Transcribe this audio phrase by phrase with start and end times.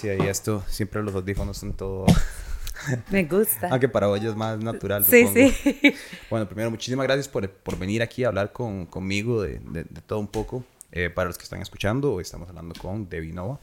[0.00, 2.06] Sí, ahí esto, siempre los audífonos son todo...
[3.10, 3.68] Me gusta.
[3.70, 5.04] Aunque para hoy es más natural.
[5.04, 5.50] Sí, supongo.
[5.50, 5.94] sí.
[6.30, 10.00] Bueno, primero, muchísimas gracias por, por venir aquí a hablar con, conmigo de, de- de
[10.06, 10.64] todo un poco.
[10.92, 13.58] Eh, para los que están escuchando, hoy estamos hablando con Debbie Nova.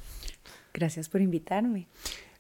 [0.74, 1.88] Gracias por invitarme.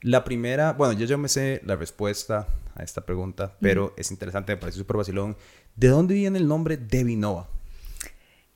[0.02, 4.52] La primera, bueno, yo ya me sé la respuesta a esta pregunta, pero es interesante,
[4.52, 5.38] me parece súper vacilón.
[5.77, 7.48] ¿De dónde viene el nombre Debbie Nova?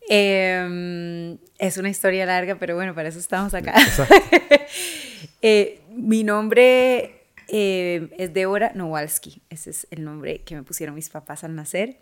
[0.10, 3.74] Eh, es una historia larga, pero bueno, para eso estamos acá.
[5.42, 9.42] Eh, mi nombre eh, es Débora Nowalski.
[9.50, 11.98] Ese es el nombre que me pusieron mis papás al nacer.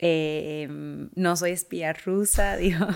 [0.00, 0.68] Eh,
[1.16, 2.86] no soy espía rusa, digo.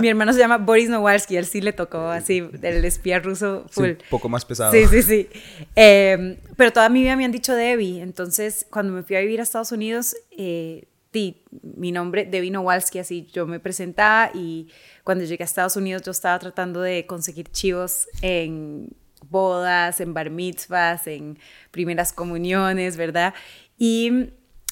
[0.00, 3.74] mi hermano se llama Boris Nowalski, él sí le tocó así, el espía ruso Sí,
[3.74, 3.88] full.
[3.90, 4.72] un poco más pesado.
[4.72, 5.28] Sí, sí, sí.
[5.76, 8.00] Eh, pero toda mi vida me han dicho Debbie.
[8.00, 12.98] Entonces, cuando me fui a vivir a Estados Unidos, eh, di mi nombre, Debbie Nowalski,
[12.98, 14.68] así yo me presentaba y
[15.04, 18.88] cuando llegué a Estados Unidos yo estaba tratando de conseguir chivos en
[19.30, 21.38] bodas, en bar mitzvahs, en
[21.70, 23.32] primeras comuniones, ¿verdad?
[23.78, 24.10] Y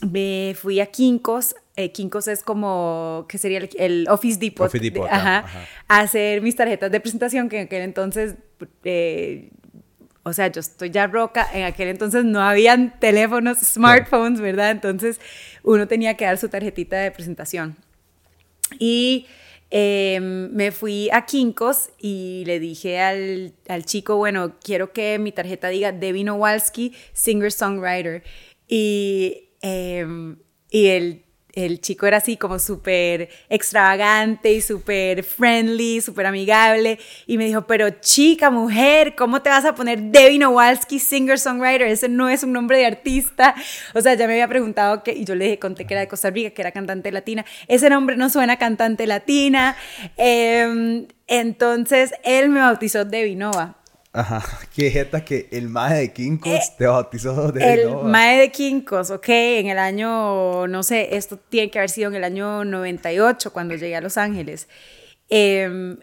[0.06, 1.54] me fui a Kinkos.
[1.76, 4.66] Eh, Kinkos es como, ¿qué sería el, el Office Depot?
[4.66, 5.68] Office Depot, de- ajá, ajá, ajá.
[5.88, 8.34] a hacer mis tarjetas de presentación, que en aquel entonces,
[8.84, 9.50] eh,
[10.24, 14.70] o sea, yo estoy ya roca, en aquel entonces no habían teléfonos, smartphones, ¿verdad?
[14.70, 15.18] Entonces
[15.62, 17.76] uno tenía que dar su tarjetita de presentación.
[18.78, 19.26] Y
[19.70, 25.32] eh, me fui a Kinkos y le dije al, al chico, bueno, quiero que mi
[25.32, 28.22] tarjeta diga Debbie Nowalski, singer-songwriter.
[28.68, 30.06] Y, eh,
[30.70, 31.22] y
[31.52, 36.98] el chico era así como súper extravagante y súper friendly, súper amigable.
[37.26, 41.82] Y me dijo, pero chica, mujer, ¿cómo te vas a poner Debbie Nowalski, singer-songwriter?
[41.82, 43.54] Ese no es un nombre de artista.
[43.94, 46.30] O sea, ya me había preguntado que, y yo le conté que era de Costa
[46.30, 47.44] Rica, que era cantante latina.
[47.68, 49.76] Ese nombre no suena cantante latina.
[50.16, 53.81] Eh, entonces, él me bautizó Debbie Nova.
[54.12, 54.42] Ajá.
[54.74, 57.94] Qué jeta que el maje de Kinkos Eh, te bautizó Debbie El.
[58.04, 62.16] Mae de Kinkos, ok, en el año, no sé, esto tiene que haber sido en
[62.16, 64.68] el año 98 cuando llegué a Los Ángeles.
[65.28, 65.96] Em,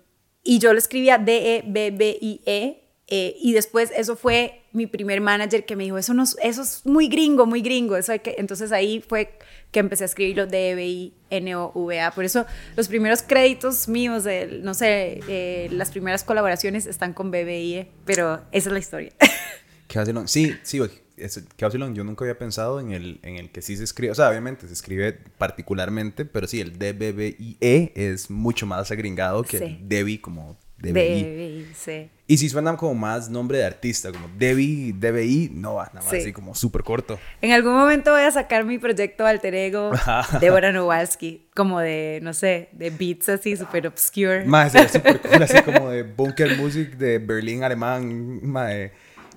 [0.44, 2.89] y yo lo escribía D-E-B-B-I-E.
[3.10, 6.62] Eh, y después eso fue mi primer manager que me dijo, eso, no, es- eso
[6.62, 7.98] es muy gringo, muy gringo.
[7.98, 8.36] Eso hay que...
[8.38, 9.38] Entonces ahí fue
[9.72, 12.12] que empecé a escribirlo D-E-B-I-N-O-V-A.
[12.12, 17.32] Por eso los primeros créditos míos, de, no sé, eh, las primeras colaboraciones están con
[17.32, 19.12] BBIE, pero esa es la historia.
[19.88, 20.28] Qué vacilón.
[20.28, 20.80] Sí, sí,
[21.18, 21.96] es- Qué vacilón.
[21.96, 24.12] Yo nunca había pensado en el, en el que sí se escribe.
[24.12, 29.58] O sea, obviamente se escribe particularmente, pero sí, el D-B-B-I-E es mucho más agringado que
[29.58, 29.64] Sí.
[29.66, 31.24] el Debbie como DBI.
[31.24, 32.10] DBI, sí.
[32.28, 36.10] Y sí suena como más nombre de artista, como Debbie, DBI, no va, nada más
[36.12, 36.18] Sí.
[36.18, 37.20] así como súper corto.
[37.42, 39.92] En algún momento voy a sacar mi proyecto alter ego
[40.40, 44.46] Débora Nowalski, como de, no sé, de beats así súper obscure.
[44.46, 48.40] Más súper cool, así como de Bunker Music de Berlín, alemán.
[48.44, 48.92] mae.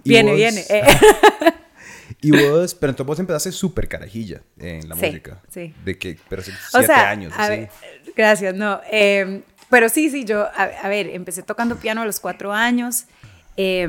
[0.04, 0.64] Y viene, vos- viene.
[0.68, 0.82] eh.
[2.20, 5.42] Y vos, pero entonces vos empezaste súper carajilla en la Sí, música.
[5.48, 5.74] sí.
[5.84, 7.50] De que, pero sí, o siete sea, años, a así.
[7.56, 7.68] ver,
[8.14, 8.80] gracias, no.
[8.92, 13.06] eh, pero sí, sí, yo, a, a ver, empecé tocando piano a los cuatro años.
[13.56, 13.88] eh,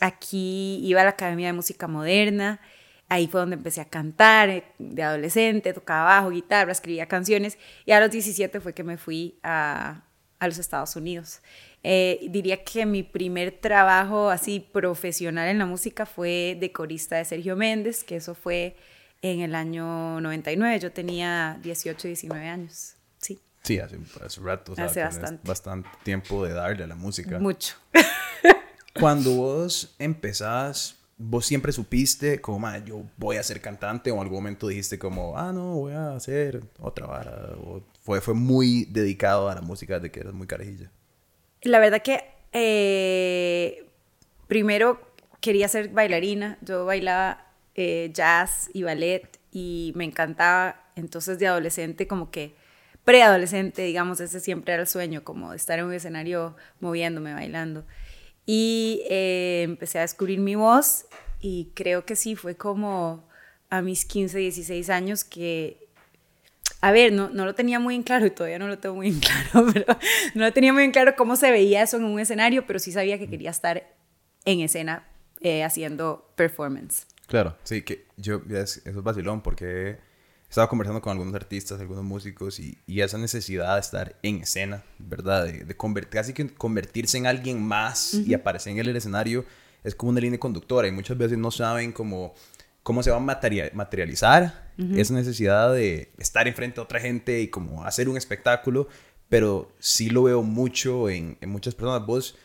[0.00, 2.60] aquí iba a la Academia de Música Moderna.
[3.08, 7.56] Ahí fue donde empecé a cantar eh, de adolescente, tocaba bajo, guitarra, escribía canciones.
[7.86, 10.02] Y a los 17 fue que me fui a,
[10.40, 11.40] a los Estados Unidos.
[11.84, 17.24] Eh, diría que mi primer trabajo así profesional en la música fue de corista de
[17.24, 18.76] Sergio Méndez, que eso fue
[19.22, 20.80] en el año 99.
[20.80, 22.96] Yo tenía 18, 19 años.
[23.62, 24.72] Sí, hace, hace rato.
[24.72, 25.46] o sea, Hace bastante.
[25.46, 27.38] bastante tiempo de darle a la música.
[27.38, 27.76] mucho.
[28.98, 34.20] Cuando vos empezás, vos siempre supiste como, "Ma, yo voy a ser cantante o en
[34.22, 37.54] algún momento dijiste como, ah, no, voy a hacer otra vara.
[37.62, 40.90] O fue, fue muy dedicado a la música de que eras muy carajilla.
[41.62, 43.86] La verdad que eh,
[44.48, 45.00] primero
[45.40, 46.58] quería ser bailarina.
[46.62, 50.82] Yo bailaba eh, jazz y ballet y me encantaba.
[50.96, 52.54] Entonces de adolescente como que
[53.04, 57.84] preadolescente, digamos, ese siempre era el sueño, como de estar en un escenario moviéndome, bailando.
[58.46, 61.06] Y eh, empecé a descubrir mi voz
[61.40, 63.28] y creo que sí, fue como
[63.68, 65.88] a mis 15, 16 años que
[66.82, 69.08] a ver, no, no lo tenía muy en claro y todavía no lo tengo muy
[69.08, 69.84] en claro, pero
[70.34, 72.90] no lo tenía muy en claro cómo se veía eso en un escenario, pero sí
[72.90, 73.86] sabía que quería estar
[74.46, 75.06] en escena
[75.42, 77.06] eh, haciendo performance.
[77.26, 77.56] Claro.
[77.64, 79.98] Sí, que yo, es- eso es vacilón porque
[80.50, 84.82] estaba conversando con algunos artistas, algunos músicos y, y esa necesidad de estar en escena,
[84.98, 85.46] ¿verdad?
[85.46, 89.44] De, de convertir, casi que convertirse en alguien más y aparecer en el escenario
[89.84, 92.34] es como una línea conductora y muchas veces no saben cómo,
[92.82, 97.48] cómo se va a materia- materializar esa necesidad de estar enfrente de otra gente y
[97.48, 98.88] como hacer un espectáculo,
[99.28, 102.04] pero sí lo veo mucho en, en muchas personas.
[102.06, 102.36] Vos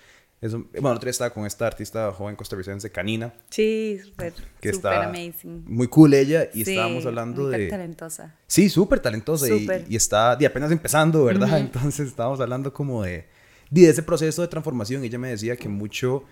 [0.54, 3.34] Bueno, el otro día estaba con esta artista joven costarricense, Canina.
[3.50, 5.64] Sí, súper, que súper está amazing.
[5.68, 7.68] Muy cool ella y Sí, estábamos hablando de...
[7.68, 8.36] talentosa.
[8.48, 9.86] Sí, súper talentosa y, Súper.
[9.90, 11.58] y está y apenas empezando, ¿verdad?
[11.60, 13.26] Entonces estábamos hablando como de,
[13.70, 15.04] de ese proceso de transformación.
[15.04, 16.24] Ella me decía que mucho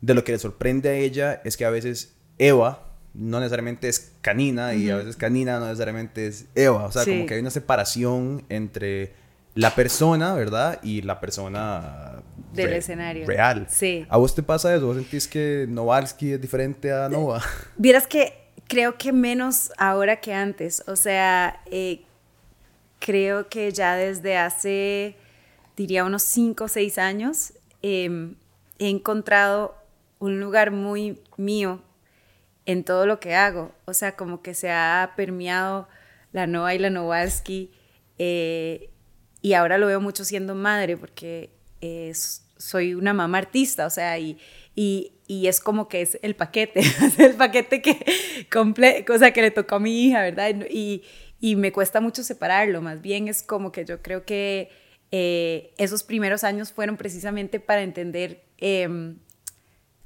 [0.00, 2.84] de lo que le sorprende a ella es que a veces Eva
[3.14, 6.84] no necesariamente es canina y a veces canina no necesariamente es Eva.
[6.84, 7.10] O sea, Sí.
[7.12, 9.12] como que hay una separación entre
[9.54, 10.78] la persona, ¿verdad?
[10.82, 12.22] Y la persona
[12.52, 13.26] Del re- escenario.
[13.26, 13.66] real.
[13.68, 14.06] Sí.
[14.08, 14.86] ¿A vos te pasa eso?
[14.86, 17.42] ¿Vos sentís que Novalsky es diferente a Nova?
[17.76, 18.34] Vieras que
[18.68, 20.82] creo que menos ahora que antes.
[20.86, 22.02] O sea, eh,
[23.00, 25.16] creo que ya desde hace,
[25.76, 27.52] diría, unos 5 o 6 años,
[27.82, 28.34] eh,
[28.78, 29.74] he encontrado
[30.20, 31.80] un lugar muy mío
[32.66, 33.72] en todo lo que hago.
[33.86, 35.88] O sea, como que se ha permeado
[36.32, 37.72] la Nova y la Novalsky.
[38.18, 38.90] eh,
[39.42, 41.50] y ahora lo veo mucho siendo madre porque
[41.80, 42.12] eh,
[42.56, 44.38] soy una mamá artista, o sea, y,
[44.74, 45.12] y,
[45.46, 46.82] es como que es el paquete,
[47.18, 48.04] el paquete que,
[48.50, 50.54] comple o que le tocó a mi hija, ¿verdad?
[50.70, 51.02] Y,
[51.40, 54.70] y me cuesta mucho separarlo, más bien es como que yo creo que
[55.10, 59.18] eh, esos primeros años fueron precisamente para entender em,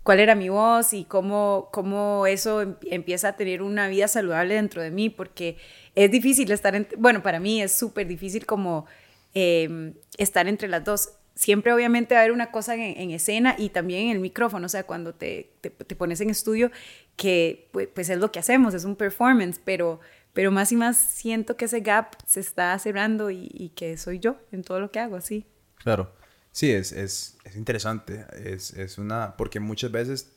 [0.02, 4.54] cuál era mi voz y cómo, cómo eso em- empieza a tener una vida saludable
[4.54, 5.56] dentro de mí, porque
[5.94, 8.86] es difícil estar, en- bueno, para mí es súper difícil como
[9.34, 11.10] eh, estar entre las dos.
[11.34, 14.66] Siempre obviamente va a haber una cosa en, en escena y también en el micrófono,
[14.66, 16.70] o sea, cuando te, te, te pones en estudio,
[17.16, 20.00] que pues, pues es lo que hacemos, es un performance, pero,
[20.34, 24.18] pero más y más siento que ese gap se está cerrando y, y que soy
[24.18, 25.46] yo en todo lo que hago, así.
[25.76, 26.12] Claro.
[26.52, 28.26] Sí, es, es, es interesante.
[28.44, 29.36] Es, es una.
[29.36, 30.36] Porque muchas veces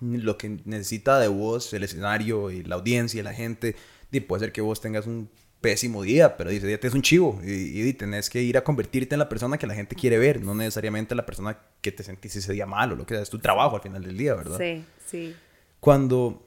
[0.00, 3.76] lo que necesita de vos el escenario y la audiencia y la gente,
[4.10, 5.30] di, puede ser que vos tengas un
[5.62, 8.64] pésimo día, pero dice, ya te es un chivo y, y tenés que ir a
[8.64, 12.02] convertirte en la persona que la gente quiere ver, no necesariamente la persona que te
[12.02, 14.34] sentís ese día mal o lo que sea, es tu trabajo al final del día,
[14.34, 14.58] ¿verdad?
[14.58, 15.34] Sí, sí.
[15.80, 16.44] Cuando,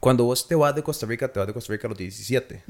[0.00, 2.62] cuando vos te vas de Costa Rica, te vas de Costa Rica a los 17.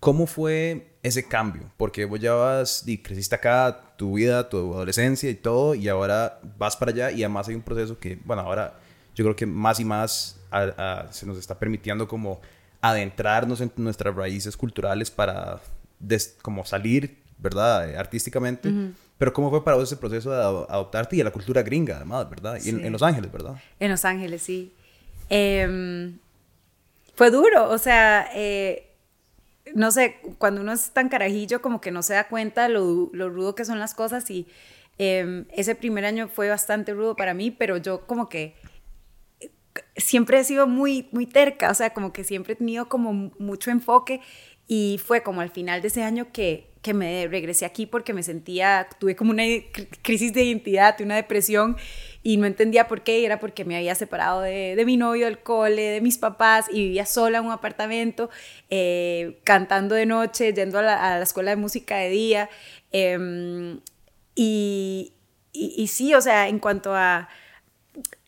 [0.00, 1.70] ¿Cómo fue ese cambio?
[1.76, 6.40] Porque vos ya vas y creciste acá, tu vida, tu adolescencia y todo, y ahora
[6.58, 8.78] vas para allá y además hay un proceso que, bueno, ahora
[9.14, 12.40] yo creo que más y más a- a- se nos está permitiendo como
[12.82, 15.60] adentrarnos en nuestras raíces culturales para
[15.98, 17.88] des- como salir, ¿verdad?
[17.88, 18.70] Eh, Artísticamente.
[19.18, 21.96] Pero ¿cómo fue para vos ese proceso de ado- adoptarte y a la cultura gringa,
[21.96, 22.58] además, ¿verdad?
[22.62, 23.54] Y en, Los Ángeles, ¿verdad?
[23.78, 24.74] En Los Ángeles, sí.
[25.30, 26.18] Em,
[27.14, 28.88] fue duro, o sea, eh,
[29.74, 33.30] no sé, cuando uno es tan carajillo como que no se da cuenta lo, lo
[33.30, 34.48] rudo que son las cosas y
[34.98, 38.56] em, ese primer año fue bastante rudo para mí, pero yo como que
[39.96, 43.70] siempre he sido muy, muy terca, o sea, como que siempre he tenido como mucho
[43.70, 44.20] enfoque
[44.68, 48.22] y fue como al final de ese año que, que me regresé aquí porque me
[48.22, 51.76] sentía, tuve como una cri- crisis de identidad, una depresión
[52.22, 55.26] y no entendía por qué, y era porque me había separado de, de mi novio,
[55.26, 58.30] del cole, de mis papás y vivía sola en un apartamento,
[58.70, 62.50] eh, cantando de noche, yendo a la, a la escuela de música de día.
[62.92, 63.80] em,
[64.34, 65.12] y,
[65.52, 67.28] y, y sí, o sea, en cuanto a,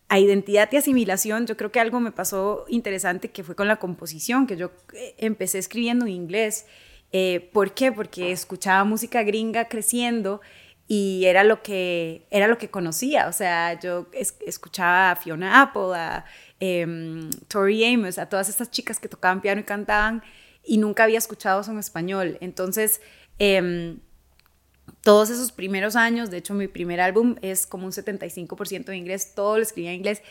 [0.08, 3.76] a identidad y asimilación, yo creo que algo me pasó interesante que fue con la
[3.76, 6.66] composición, que yo eh, empecé escribiendo en inglés.
[7.12, 7.90] Eh, ¿Por qué?
[7.92, 10.40] Porque escuchaba música gringa creciendo
[10.86, 13.28] y era lo que, era lo que conocía.
[13.28, 16.24] O sea, yo es- escuchaba a Fiona Apple, a
[16.60, 20.22] em, Tori Amos, a todas estas chicas que tocaban piano y cantaban
[20.62, 22.36] y nunca había escuchado eso en español.
[22.40, 23.00] Entonces,
[23.38, 24.00] em,
[25.04, 29.34] todos esos primeros años, de hecho mi primer álbum es como un 75% de inglés,
[29.34, 30.22] todo lo escribía en inglés.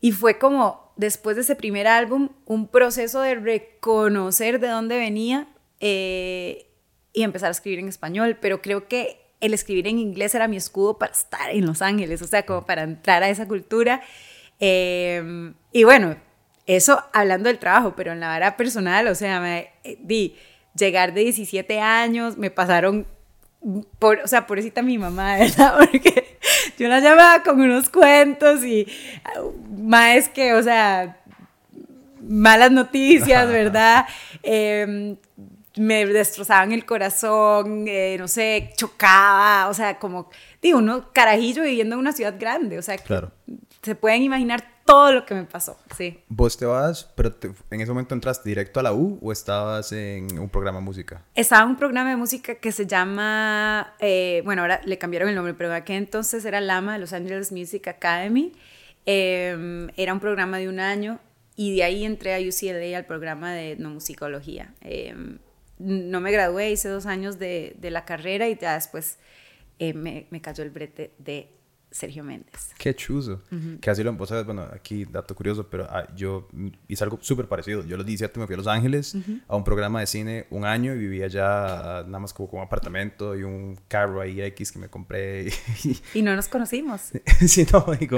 [0.00, 5.48] Y fue como, después de ese primer álbum, un proceso de reconocer de dónde venía
[5.80, 6.66] eh,
[7.12, 8.38] y empezar a escribir en español.
[8.40, 12.22] Pero creo que el escribir en inglés era mi escudo para estar en Los Ángeles,
[12.22, 14.02] o sea, como para entrar a esa cultura.
[14.60, 16.16] Eh, y bueno,
[16.66, 20.36] eso hablando del trabajo, pero en la vara personal, o sea, me eh, di
[20.74, 23.06] llegar de 17 años, me pasaron
[23.98, 25.74] por, o sea, pobrecita mi mamá, ¿verdad?
[25.78, 26.38] Porque
[26.78, 28.86] yo la llamaba con unos cuentos y
[29.76, 31.18] más que, o sea,
[32.20, 34.06] malas noticias, ¿verdad?
[34.42, 35.16] Eh,
[35.76, 40.28] me destrozaban el corazón, eh, no sé, chocaba, o sea, como,
[40.60, 43.32] digo, uno carajillo viviendo en una ciudad grande, o sea, Claro.
[43.80, 46.20] se pueden imaginar todo lo que me pasó, sí.
[46.28, 49.92] ¿Vos te vas, pero te- en ese momento entraste directo a la U o estabas
[49.92, 51.22] en un programa de música?
[51.34, 55.34] Estaba en un programa de música que se llama, eh, bueno, ahora le cambiaron el
[55.34, 58.52] nombre, pero en aquel entonces era LAMA, Los Angeles Music Academy.
[59.06, 61.18] Eh, era un programa de un año
[61.56, 64.74] y de ahí entré a UCLA al programa de etnomusicología.
[64.80, 65.14] Eh,
[65.78, 69.18] no me gradué, hice dos años de, de la carrera y ya después
[69.80, 71.48] eh, me, me cayó el brete de
[71.92, 72.70] Sergio Méndez.
[72.78, 73.42] Qué chuzo.
[73.80, 76.48] Que así lo, vos sabes, bueno, aquí dato curioso, pero ah, yo
[76.88, 77.84] hice algo súper parecido.
[77.84, 80.64] Yo a los 17 me fui a Los Ángeles a un programa de cine un
[80.64, 84.40] año y vivía ya ah, nada más como con un apartamento y un carro ahí
[84.40, 85.52] X que me compré.
[86.14, 87.12] Y, no nos conocimos.
[87.46, 88.16] sí, no, digo.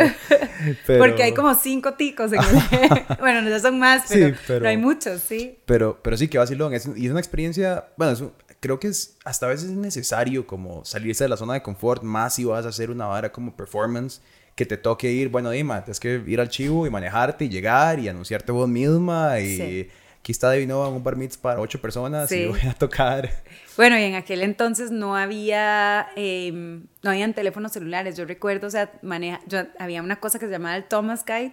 [0.87, 3.05] Porque hay como cinco ticos en el...
[3.21, 5.59] bueno, no son más, pero, pero, hay muchos, sí.
[5.67, 6.75] Pero, pero sí, que vacilón.
[6.75, 8.23] Es, y es una experiencia, bueno, es
[8.65, 12.03] creo que es hasta a veces es necesario como salirse de la zona de confort,
[12.03, 14.23] más si vas a hacer una vara como performance,
[14.55, 17.99] que te toque ir, bueno, Dima, tienes que ir al chivo y manejarte y llegar
[17.99, 19.91] y anunciarte vos misma y...
[20.21, 23.31] Aquí está David Nova en un bar para ocho personas y voy a tocar.
[23.77, 28.17] Bueno, y en aquel entonces no había, em, no habían teléfonos celulares.
[28.17, 31.53] Yo recuerdo, o sea, maneja, yo, había una cosa que se llamaba el Thomas Guide,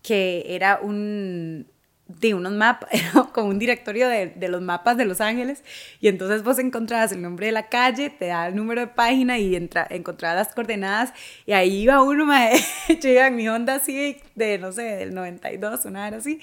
[0.00, 1.66] que era un,
[2.08, 2.90] de unos mapas,
[3.32, 5.62] como un directorio de, de, los mapas de Los Ángeles,
[6.00, 9.38] y entonces vos encontrabas el nombre de la calle, te da el número de página
[9.38, 11.12] y entra, encontrabas las coordenadas,
[11.44, 12.26] y ahí iba uno,
[13.00, 16.40] yo iba en mi Honda Civic de, no sé, del 92, una hora así,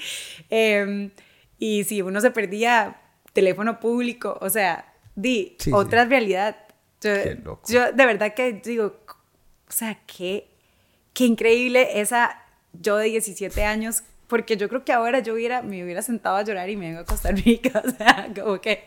[0.50, 1.10] em,
[1.58, 3.02] y si uno se perdía,
[3.34, 6.56] teléfono público, o sea, di, otra realidad.
[7.02, 8.96] Yo, yo de verdad que digo,
[9.68, 10.48] o sea, qué,
[11.14, 12.42] qué increíble esa,
[12.74, 16.44] yo de 17 años porque yo creo que ahora yo hubiera, me hubiera sentado a
[16.44, 18.84] llorar y me vengo a Costa Rica, o sea, como que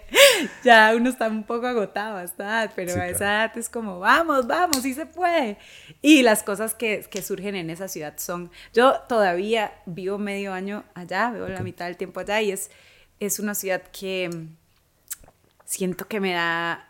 [0.65, 4.83] ya uno está un poco agotado edad, pero a esa edad es como, vamos, vamos,
[4.83, 5.59] sí se puede.
[6.03, 10.85] Y las cosas que, que, surgen en esa ciudad son, yo todavía vivo medio año
[10.95, 12.71] allá, vivo la mitad del tiempo allá y es,
[13.21, 14.31] es una ciudad que
[15.65, 16.89] siento que me da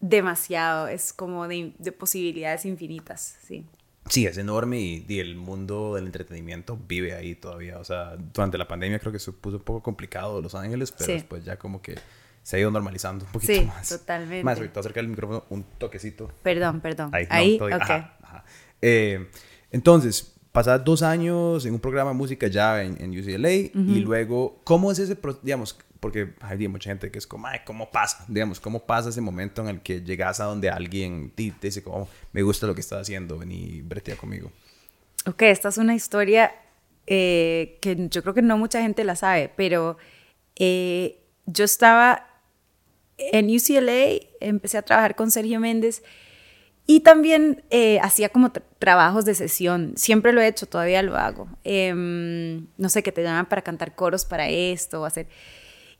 [0.00, 3.64] demasiado, es como de, de posibilidades infinitas, sí.
[4.08, 7.78] Sí, es enorme y, el mundo del entretenimiento vive ahí todavía.
[7.78, 11.12] O sea, durante la pandemia creo que se puso un poco complicado Los Ángeles, pero
[11.12, 11.96] después ya como que
[12.42, 13.86] se ha ido normalizando un poquito más.
[13.86, 14.44] Sí, totalmente.
[14.44, 16.30] Más, ahorita acerca del micrófono un toquecito.
[16.42, 17.10] Perdón, perdón.
[17.12, 17.90] Ahí, ahí ok.
[18.80, 19.28] Eh,
[19.70, 24.60] entonces, pasar dos años en un programa de música ya en, en UCLA y luego,
[24.64, 28.24] ¿cómo es ese, digamos, porque hay mucha gente que es como, ay, ¿cómo pasa?
[28.28, 32.08] Digamos, ¿cómo pasa ese momento en el que llegas a donde alguien te, dice, como,
[32.32, 34.52] me gusta lo que estás haciendo, vení, bretea conmigo?
[35.26, 36.54] Ok, esta es una historia
[37.06, 39.96] eh, que yo creo que no mucha gente la sabe, pero
[40.56, 42.26] eh, yo estaba
[43.18, 46.02] en UCLA, empecé a trabajar con Sergio Méndez
[46.86, 49.92] y también eh, hacía como trabajos de sesión.
[49.96, 51.48] Siempre lo he hecho, todavía lo hago.
[51.64, 55.26] Em, no sé, que te llaman para cantar coros para esto o hacer...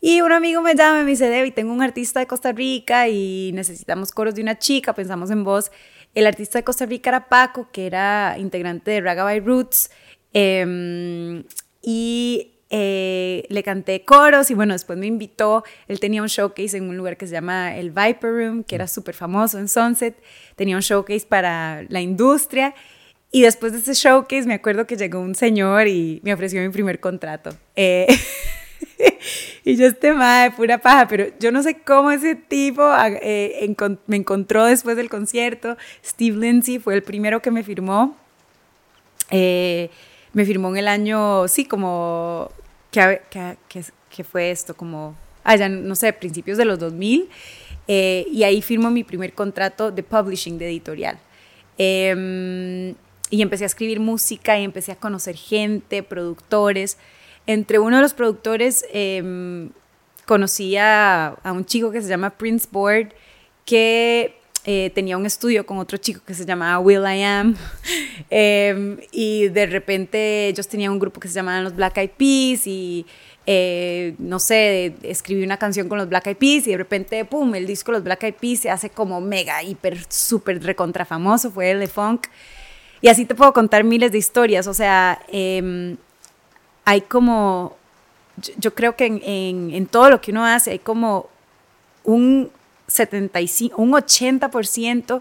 [0.00, 3.09] Y un amigo me llama y me dice, Debbie, tengo un artista de Costa Rica
[3.09, 5.73] y necesitamos coros de una chica, pensamos en vos.
[6.14, 9.90] El artista de Costa Rica era Paco, que era integrante de Ragabay Roots.
[10.33, 11.43] Em,
[11.83, 16.88] y eh, le canté coros y bueno, después me invitó, él tenía un showcase en
[16.88, 20.23] un lugar que se llama el Viper Room, que era súper famoso en Sunset,
[20.55, 22.75] tenía un showcase para la industria
[23.33, 26.69] y después de ese showcase me acuerdo que llegó un señor y me ofreció mi
[26.69, 27.57] primer contrato.
[27.75, 28.07] Eh,
[29.69, 32.83] y yo este de pura paja, pero yo no sé cómo ese tipo
[33.21, 35.77] eh, me encontró después del concierto.
[36.03, 38.17] Steve Lindsay fue el primero que me firmó.
[39.31, 39.91] Eh,
[40.33, 42.51] me firmó en el año, sí, como,
[42.91, 44.75] ¿qué, que, fue esto?
[44.75, 47.29] Como, allá, ah, no sé, principios de los 2000.
[47.89, 51.19] Eh, y ahí firmó mi primer contrato de publishing, de editorial.
[51.77, 52.95] Em,
[53.29, 56.97] y empecé a escribir música y empecé a conocer gente, productores
[57.49, 59.71] entre uno de los productores eh,
[60.26, 63.14] conocí a, un chico que se llama Prince Board,
[63.64, 64.37] que
[64.67, 67.57] eh, tenía un estudio con otro chico que se llamaba Will I Am.
[68.31, 72.67] Em, y de repente ellos tenían un grupo que se llamaban los Black Eyed Peas
[72.67, 73.07] y
[73.47, 77.55] eh, no sé, escribí una canción con los Black Eyed Peas y de repente, pum,
[77.55, 81.71] el disco Los Black Eyed Peas se hace como mega, hiper, súper recontra famoso, fue
[81.71, 82.26] el de funk.
[83.00, 85.97] Y así te puedo contar miles de historias, o sea, eh,
[86.88, 87.76] hay como,
[88.57, 89.21] yo, creo que en,
[89.75, 91.28] en, todo lo que uno hace hay como
[92.02, 92.50] un
[92.87, 95.21] 75, un 80%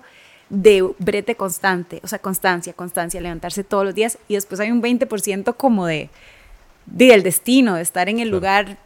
[0.50, 4.81] de brete constante, o sea, constancia, constancia, levantarse todos los días y después hay un
[4.81, 6.09] 20% como de,
[6.86, 8.77] del destino, de estar en el lugar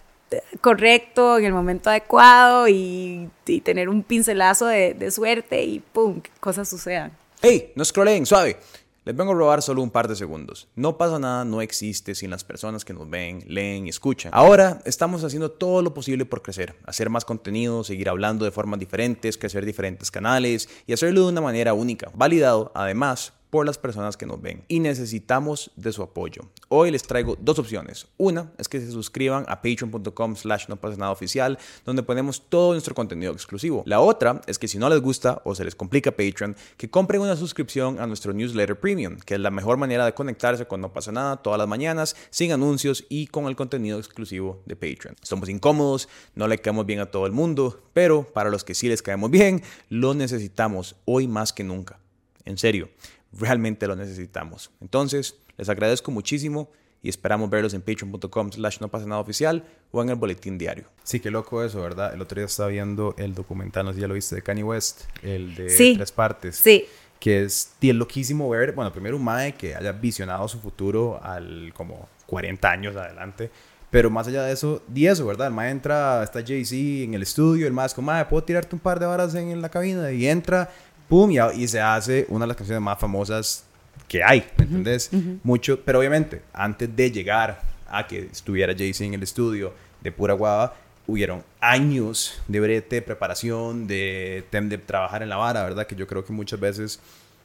[0.60, 6.20] correcto, en el momento adecuado y, y tener un pincelazo de, de, suerte y pum,
[6.40, 7.12] cosas sucedan.
[7.44, 8.58] Hey, no scrollen, suave.
[9.04, 10.68] Les vengo a robar solo un par de segundos.
[10.76, 14.32] No pasa nada, no existe sin las personas que nos ven, leen y escuchan.
[14.32, 18.80] Ahora estamos haciendo todo lo posible por crecer, hacer más contenido, seguir hablando de formas
[18.80, 24.18] diferentes, crecer diferentes canales y hacerlo de una manera única, validado además por las personas
[24.18, 26.50] que nos ven y necesitamos de su apoyo.
[26.70, 28.08] Hoy les traigo dos opciones.
[28.18, 32.72] Una es que se suscriban a patreon.com slash no pasa nada oficial, donde ponemos todo
[32.72, 33.84] nuestro contenido exclusivo.
[33.86, 37.22] La otra es que si no les gusta o se les complica Patreon, que compren
[37.22, 40.94] una suscripción a nuestro newsletter premium, que es la mejor manera de conectarse con No
[40.94, 45.16] pasa nada todas las mañanas, sin anuncios y con el contenido exclusivo de Patreon.
[45.22, 48.88] Somos incómodos, no le caemos bien a todo el mundo, pero para los que sí
[48.88, 52.00] les caemos bien, lo necesitamos hoy más que nunca.
[52.46, 52.90] En serio,
[53.34, 54.72] realmente lo necesitamos.
[54.82, 56.70] Entonces, les agradezco muchísimo
[57.04, 60.86] y esperamos verlos en patreon.com slash no pasa nada oficial o en el boletín diario.
[61.04, 62.14] Sí, qué loco eso, ¿verdad?
[62.14, 64.64] El otro día estaba viendo el documental, no sé si ya lo viste, de Kanye
[64.64, 66.58] West, el de tres partes.
[66.58, 66.86] Sí.
[67.20, 71.72] Que es, es loquísimo ver, bueno, primero un mae que haya visionado su futuro al
[71.76, 73.52] como 40 años adelante.
[73.92, 75.48] Pero más allá de eso, di eso, ¿verdad?
[75.48, 78.74] El mae entra, está Jay-Z en el estudio, el mae es como, mae, ¿puedo tirarte
[78.74, 80.12] un par de horas en la cabina?
[80.14, 80.72] Y entra,
[81.12, 83.66] pum, y, se hace una de las canciones más famosas
[84.08, 85.10] que hay, ¿me entendés?
[85.44, 90.34] Mucho, pero obviamente, antes de llegar a que estuviera Jay-Z en el estudio de pura
[90.36, 90.74] guava,
[91.06, 95.86] hubieron años de brete, preparación, de, de trabajar en la vara, ¿verdad?
[95.86, 97.02] Que yo creo que muchas veces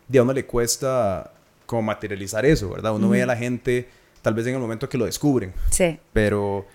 [0.06, 1.32] de a uno le cuesta
[1.66, 2.94] como materializar eso, ¿verdad?
[2.94, 3.88] Uno ve a la gente
[4.22, 5.52] tal vez en el momento que lo descubren.
[5.70, 5.98] Sí.
[6.12, 6.66] Pero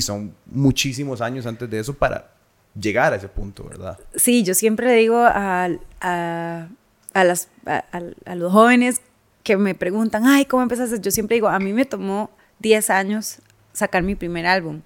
[0.00, 2.37] son muchísimos años antes de eso para
[2.80, 3.98] llegar a ese punto, ¿verdad?
[4.14, 5.68] Sí, yo siempre le digo a,
[6.00, 6.68] a,
[7.12, 9.00] a, las, a, los jóvenes
[9.42, 11.00] que me preguntan, ay, ¿cómo empezaste?
[11.00, 12.30] Yo siempre digo, a mí me tomó
[12.60, 13.38] 10 años
[13.72, 14.82] sacar mi primer álbum.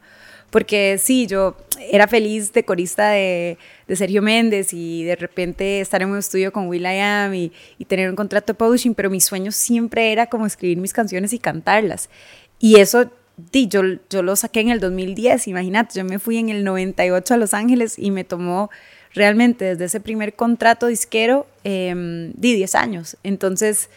[0.50, 1.56] Porque sí, yo
[1.90, 3.56] era feliz de corista de,
[3.88, 7.52] de, Sergio Méndez y de repente estar en un estudio con Will I Am y,
[7.78, 11.32] y, tener un contrato de publishing, pero mi sueño siempre era como escribir mis canciones
[11.32, 12.10] y cantarlas.
[12.58, 13.10] Y eso
[13.52, 17.36] yo, yo lo saqué en el 2010, imagínate, yo me fui en el 98 a
[17.36, 18.70] Los Ángeles y me tomó
[19.14, 23.16] realmente desde ese primer contrato disquero, eh, di 10 años.
[23.22, 23.90] Entonces,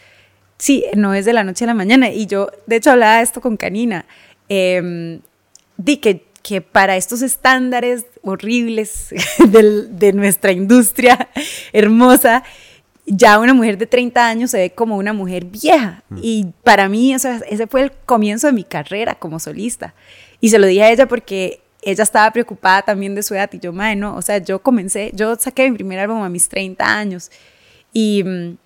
[0.58, 2.10] sí, no es de la noche a la mañana.
[2.10, 4.04] Y yo, de hecho, hablaba esto con Canina.
[4.48, 5.20] Eh,
[5.76, 9.14] di que, que para estos estándares horribles
[9.48, 11.28] de, de nuestra industria
[11.72, 12.44] hermosa,
[13.06, 16.02] ya una mujer de 30 años se ve como una mujer vieja.
[16.08, 16.18] Mm.
[16.20, 19.94] Y para mí ese fue el comienzo de mi carrera como solista.
[20.40, 23.60] Y se lo dije a ella porque ella estaba preocupada también de su edad y
[23.60, 26.84] yo, madre, no, o sea, yo comencé, yo saqué mi primer álbum a mis 30
[26.84, 27.30] años.
[27.92, 28.56] Y, mm,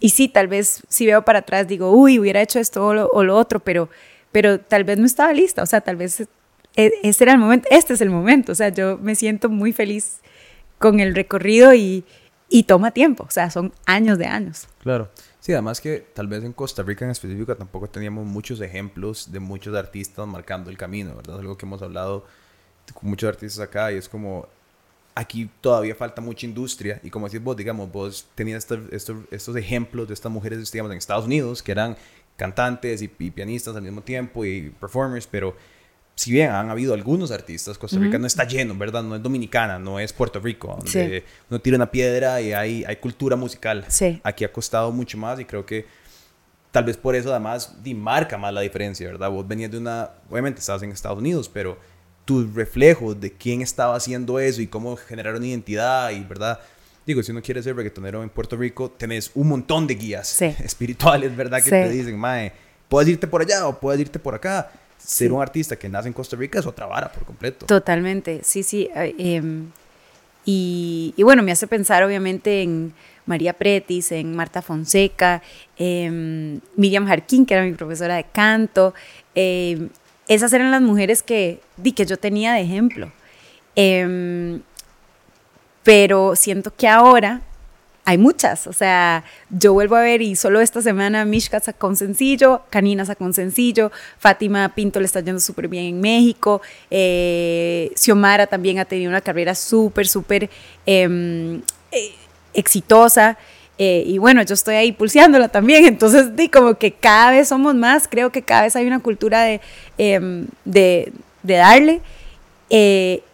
[0.00, 3.08] y sí, tal vez si veo para atrás digo, uy, hubiera hecho esto o lo,
[3.08, 3.88] o lo otro, pero,
[4.32, 6.26] pero tal vez no estaba lista, o sea, tal vez
[6.74, 10.18] este era el momento, este es el momento, o sea, yo me siento muy feliz
[10.78, 12.04] con el recorrido y,
[12.48, 14.68] y toma tiempo, o sea, son años de años.
[14.82, 15.10] Claro.
[15.40, 19.40] Sí, además que tal vez en Costa Rica en específico tampoco teníamos muchos ejemplos de
[19.40, 21.38] muchos artistas marcando el camino, ¿verdad?
[21.38, 22.24] Algo que hemos hablado
[22.94, 24.48] con muchos artistas acá y es como
[25.14, 29.56] aquí todavía falta mucha industria y como decís vos, digamos, vos tenías estos, estos, estos
[29.56, 31.96] ejemplos de estas mujeres, digamos, en Estados Unidos que eran
[32.36, 35.56] cantantes y pianistas al mismo tiempo y performers, pero
[36.16, 39.02] si bien han habido algunos artistas, Costa Rica no está lleno, ¿verdad?
[39.02, 42.96] No es dominicana, no es Puerto Rico, donde uno tira una piedra y hay, hay
[42.96, 43.84] cultura musical.
[44.24, 45.84] Aquí ha costado mucho más y creo que
[46.70, 49.30] tal vez por eso además marca más la diferencia, ¿verdad?
[49.30, 51.78] Vos venías de una, obviamente estabas en Estados Unidos, pero
[52.24, 56.58] tus reflejos de quién estaba haciendo eso y cómo generar una identidad y, ¿verdad?
[57.06, 61.36] Digo, si uno quiere ser reggaetonero en Puerto Rico, tenés un montón de guías espirituales,
[61.36, 61.62] ¿verdad?
[61.62, 62.52] Que te dicen, mae,
[62.88, 66.14] puedes irte por allá o puedes irte por acá ser un artista que nace en
[66.14, 67.66] Costa Rica es otra vara por completo.
[67.66, 68.88] Totalmente, sí, sí.
[68.94, 69.70] Em,
[70.44, 72.92] y, bueno, me hace pensar obviamente en
[73.24, 75.42] María Pretis, en Marta Fonseca,
[75.76, 78.94] eh, Miriam Jarquín, que era mi profesora de canto.
[79.34, 79.88] Em,
[80.28, 83.12] esas eran las mujeres que, di, que yo tenía de ejemplo.
[85.82, 87.42] pero siento que ahora
[88.08, 91.96] hay muchas, o sea, yo vuelvo a ver y solo esta semana Mishka sacó un
[91.96, 97.90] sencillo, Canina sacó un sencillo, Fátima Pinto le está yendo súper bien en México, eh,
[97.96, 100.48] Xiomara también ha tenido una carrera súper, súper
[100.86, 102.14] em, eh,
[102.54, 103.36] exitosa.
[103.76, 107.74] Eh, y bueno, yo estoy ahí pulseándola también, entonces di como que cada vez somos
[107.74, 109.60] más, creo que cada vez hay una cultura de,
[109.98, 112.00] em, de, de darle.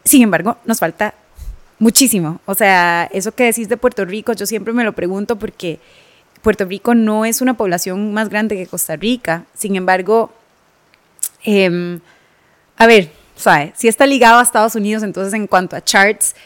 [0.04, 1.14] sin embargo, nos falta
[1.82, 2.40] Muchísimo.
[2.46, 5.80] O sea, eso que decís de Puerto Rico, yo siempre me lo pregunto porque
[6.40, 9.46] Puerto Rico no es una población más grande que Costa Rica.
[9.52, 10.30] Sin embargo,
[11.42, 11.98] em,
[12.76, 13.72] a ver, ¿sabe?
[13.74, 16.36] si está ligado a Estados Unidos, entonces en cuanto a charts,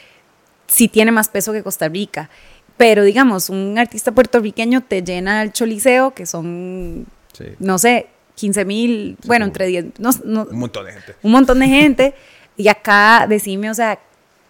[0.68, 2.31] sí tiene más peso que Costa Rica.
[2.79, 7.05] Pero digamos, un artista puertorriqueño te llena el choliseo, que son,
[7.59, 11.14] no sé, 15 mil, bueno, entre 10, no, un montón de gente.
[11.22, 12.14] Un montón de gente.
[12.57, 13.99] Y acá, decime, o sea,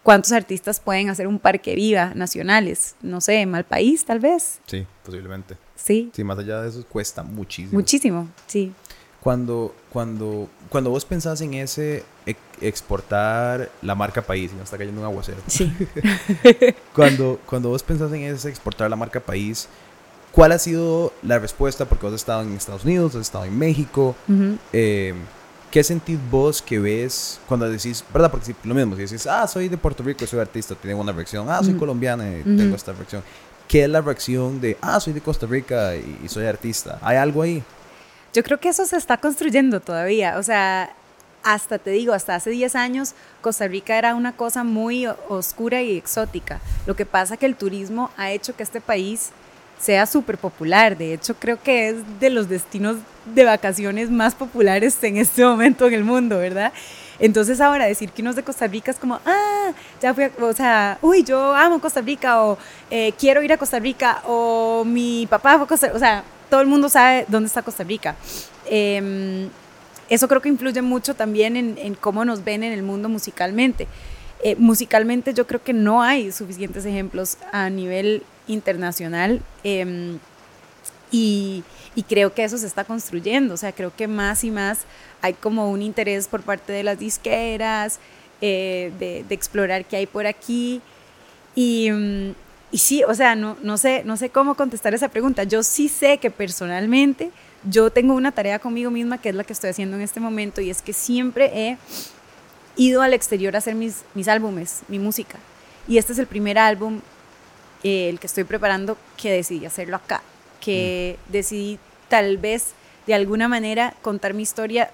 [0.06, 2.94] ¿Cuántos artistas pueden hacer un parque viva nacionales?
[3.02, 4.60] No sé, mal país tal vez.
[4.64, 5.56] Sí, posiblemente.
[5.74, 6.12] Sí.
[6.14, 7.76] Sí, más allá de eso cuesta muchísimo.
[7.76, 8.72] Muchísimo, sí.
[9.20, 12.04] Cuando, cuando, cuando vos pensás en ese
[12.60, 15.38] exportar la marca país, y no está cayendo un aguacero.
[15.48, 15.72] Sí.
[16.94, 19.68] cuando, cuando vos pensás en ese exportar la marca país,
[20.30, 21.84] ¿cuál ha sido la respuesta?
[21.84, 24.14] Porque vos has estado en Estados Unidos, has estado en México.
[25.70, 28.30] ¿Qué sentís vos que ves cuando decís, verdad?
[28.30, 31.12] Porque si, lo mismo, si decís, ah, soy de Puerto Rico, soy artista, tiene una
[31.12, 33.22] reacción, ah, soy colombiana y tengo esta reacción.
[33.68, 36.98] ¿Qué es la reacción de, ah, soy de Costa Rica y, soy artista?
[37.02, 37.62] ¿Hay algo ahí?
[38.32, 40.38] Yo creo que eso se está construyendo todavía.
[40.38, 40.94] O sea,
[41.42, 45.96] hasta te digo, hasta hace 10 años, Costa Rica era una cosa muy oscura y
[45.96, 46.60] exótica.
[46.86, 49.30] Lo que pasa es que el turismo ha hecho que este país
[49.78, 50.96] sea súper popular.
[50.96, 52.96] De hecho, creo que es de los destinos
[53.34, 56.72] de vacaciones más populares en este momento en el mundo, ¿verdad?
[57.18, 60.30] Entonces ahora decir que uno es de Costa Rica es como, ah, ya fui, a,
[60.40, 62.58] o sea, uy, yo amo Costa Rica o
[62.90, 66.24] eh, quiero ir a Costa Rica o mi papá fue a Costa Rica, o sea,
[66.50, 68.16] todo el mundo sabe dónde está Costa Rica.
[68.66, 69.48] Em,
[70.08, 73.88] eso creo que influye mucho también en, cómo nos ven en el mundo musicalmente.
[74.42, 80.18] Eh, musicalmente yo creo que no hay suficientes ejemplos a nivel internacional em,
[81.10, 81.64] y,
[82.08, 84.80] creo que eso se está construyendo, o sea, creo que más y más
[85.22, 87.98] hay como un interés por parte de las disqueras
[88.42, 90.82] eh, de, explorar qué hay por aquí.
[91.54, 92.34] Y, mm,
[92.70, 95.88] y sí, o sea, no, no, sé, no sé cómo contestar esa pregunta, yo sí
[95.88, 97.30] sé que personalmente
[97.68, 100.60] yo tengo una tarea conmigo misma que es la que estoy haciendo en este momento
[100.60, 101.78] y es que siempre he
[102.76, 105.38] ido al exterior a hacer mis, mis álbumes, mi música.
[105.88, 107.00] Y este es el primer álbum
[107.82, 110.22] eh, el que estoy preparando, que decidí hacerlo acá,
[110.60, 111.32] que mm.
[111.32, 112.72] decidí tal vez
[113.06, 114.90] de alguna manera contar mi historia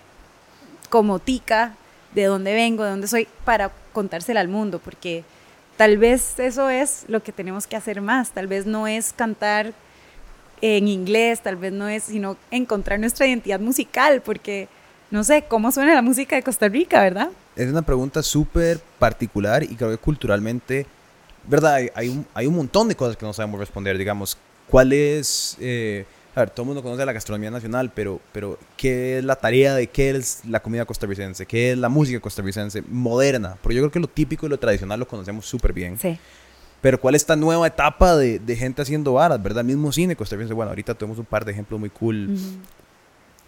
[0.90, 1.74] como tica,
[2.14, 5.24] de dónde vengo, de dónde soy, para contársela al mundo, porque
[5.76, 9.72] tal vez eso es lo que tenemos que hacer más, tal vez no es cantar
[10.60, 14.68] en inglés, tal vez no es, sino encontrar nuestra identidad musical, porque
[15.10, 17.30] no sé cómo suena la música de Costa Rica, ¿verdad?
[17.56, 20.86] Es una pregunta súper particular y creo que culturalmente
[21.46, 21.80] ¿verdad?
[21.94, 24.36] Hay, un, hay un montón de cosas que no sabemos responder, digamos.
[24.68, 25.56] ¿Cuál es...
[25.60, 29.36] Eh, a ver, todo el mundo conoce la gastronomía nacional, pero, pero ¿qué es la
[29.36, 31.44] tarea de qué es la comida costarricense?
[31.44, 33.58] ¿Qué es la música costarricense moderna?
[33.60, 35.98] Porque yo creo que lo típico y lo tradicional lo conocemos súper bien.
[35.98, 36.18] Sí.
[36.80, 39.62] Pero ¿cuál es esta nueva etapa de, de gente haciendo varas, verdad?
[39.62, 40.54] mismo cine costarricense.
[40.54, 42.34] Bueno, ahorita tenemos un par de ejemplos muy cool.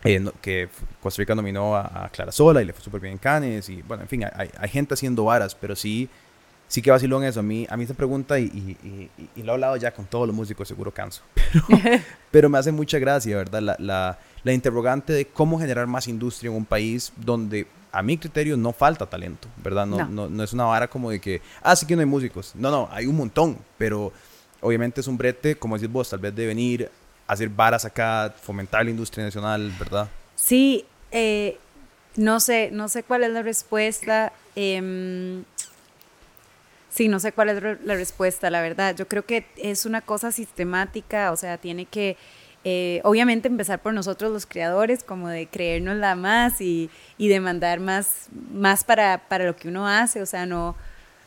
[0.04, 0.68] Eh, que
[1.02, 3.66] Costa Rica nominó a, Clara Sola y le fue súper bien en Cannes.
[3.70, 6.10] Y bueno, en fin, hay, hay gente haciendo varas, pero sí
[6.74, 7.38] sí que vacilón eso.
[7.38, 10.26] A mí, a mí se pregunta, y, y, y, lo he hablado ya con todos
[10.26, 11.22] los músicos, seguro canso.
[11.68, 13.62] Pero, pero me hace mucha gracia, ¿verdad?
[13.62, 18.18] La, la, la, interrogante de cómo generar más industria en un país donde, a mi
[18.18, 19.86] criterio, no falta talento, ¿verdad?
[19.86, 20.28] No, no.
[20.28, 22.52] no, es una vara como de que, ah, sí que no hay músicos.
[22.56, 24.12] No, no, hay un montón, pero
[24.60, 26.90] obviamente es un brete, como decís vos, tal vez de venir,
[27.28, 30.08] hacer varas acá, fomentar la industria nacional, ¿verdad?
[30.34, 31.56] Sí, eh,
[32.16, 34.32] no sé, no sé cuál es la respuesta.
[34.56, 35.44] Eh,
[36.94, 38.94] Sí, no sé cuál es la respuesta, la verdad.
[38.94, 42.16] Yo creo que es una cosa sistemática, o sea, tiene que,
[42.62, 47.80] eh, obviamente, empezar por nosotros los creadores, como de creernos la más y, y demandar
[47.80, 50.76] más, más para, para lo que uno hace, o sea, no,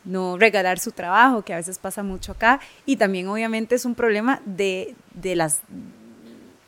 [0.05, 2.61] no regalar su trabajo, que a veces pasa mucho acá.
[2.85, 5.59] Y también, obviamente, es un problema de, de las,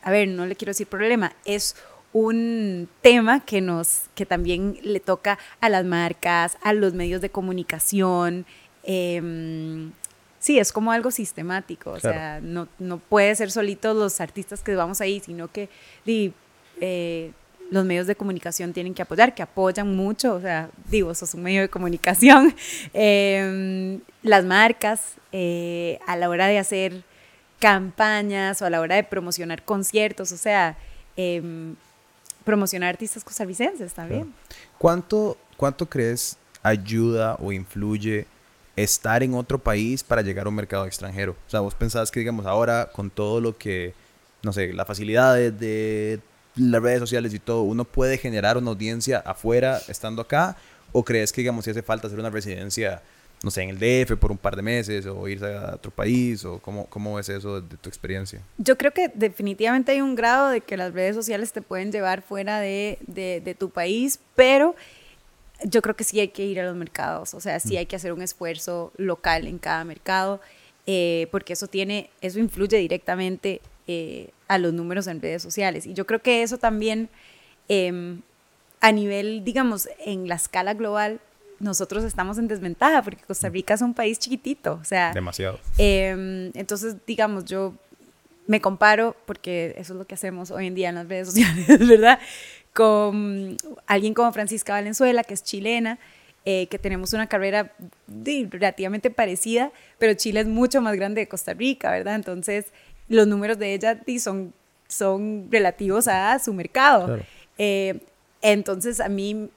[0.02, 1.74] a ver, no le quiero decir problema, es
[2.12, 7.30] un tema que nos que también le toca a las marcas, a los medios de
[7.30, 8.44] comunicación,
[8.82, 9.92] Em,
[10.38, 14.74] sí, es como algo sistemático, o sea, no, no, puede ser solitos los artistas que
[14.74, 15.68] vamos ahí, sino que
[16.80, 17.32] eh,
[17.70, 21.42] los medios de comunicación tienen que apoyar, que apoyan mucho, o sea, digo, sos un
[21.42, 22.54] medio de comunicación,
[22.94, 27.04] em, las marcas eh, a la hora de hacer
[27.58, 30.76] campañas o a la hora de promocionar conciertos, o sea,
[31.16, 31.76] em,
[32.44, 34.32] promocionar artistas costarricenses también.
[34.78, 38.26] ¿Cuánto, ¿Cuánto crees ayuda o influye
[38.76, 41.32] estar en otro país para llegar a un mercado extranjero.
[41.46, 43.94] O sea, vos pensás que, digamos, ahora con todo lo que,
[44.42, 46.20] no sé, las facilidades de
[46.56, 50.56] las redes sociales y todo, uno puede generar una audiencia afuera estando acá,
[50.92, 53.02] o crees que, digamos, si hace falta hacer una residencia,
[53.42, 56.44] no sé, en el DF por un par de meses, o irse a otro país,
[56.44, 58.40] o cómo, cómo es eso de, tu experiencia?
[58.58, 62.22] Yo creo que definitivamente hay un grado de que las redes sociales te pueden llevar
[62.22, 64.74] fuera de, de, de tu país, pero
[65.64, 67.78] yo creo que sí hay que ir a los mercados, o sea, sí mm.
[67.78, 70.40] hay que hacer un esfuerzo local en cada mercado,
[70.86, 75.86] eh, porque eso tiene, eso influye directamente eh, a los números en redes sociales.
[75.86, 77.08] Y yo creo que eso también,
[77.68, 78.22] em,
[78.80, 81.20] a nivel, digamos, en la escala global,
[81.60, 85.12] nosotros estamos en desventaja porque Costa Rica es un país chiquitito, o sea...
[85.12, 85.60] Demasiado.
[85.76, 87.74] Em, entonces, digamos, yo
[88.46, 91.66] me comparo, porque eso es lo que hacemos hoy en día en las redes sociales,
[91.88, 92.18] ¿verdad?
[92.72, 93.56] Con
[93.86, 95.98] alguien como Francisca Valenzuela, que es chilena,
[96.46, 97.70] eh, que tenemos una carrera
[98.48, 102.14] relativamente parecida, pero Chile es mucho más grande que Costa Rica, ¿verdad?
[102.14, 102.64] Entonces,
[103.08, 104.54] los números de ella son,
[104.88, 107.18] son relativos a su mercado.
[107.58, 108.00] Eh,
[108.40, 109.50] entonces, a mí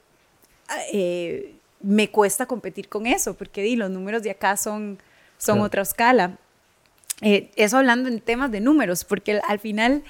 [0.91, 4.99] eh, me cuesta competir con eso, porque los números de acá son,
[5.38, 6.38] son otra escala.
[7.21, 10.04] eso hablando en temas de números, porque al final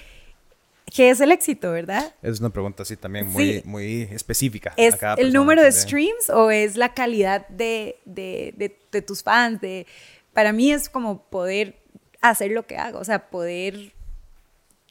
[0.86, 2.13] ¿Qué es el éxito, verdad?
[2.22, 4.74] Es una pregunta así también muy, muy específica.
[4.78, 9.62] ¿Es el número de streams o es la calidad de, de, de, tus fans?
[9.62, 9.88] De,
[10.34, 11.78] para mí es como poder
[12.22, 13.93] hacer lo que hago, o sea, poder,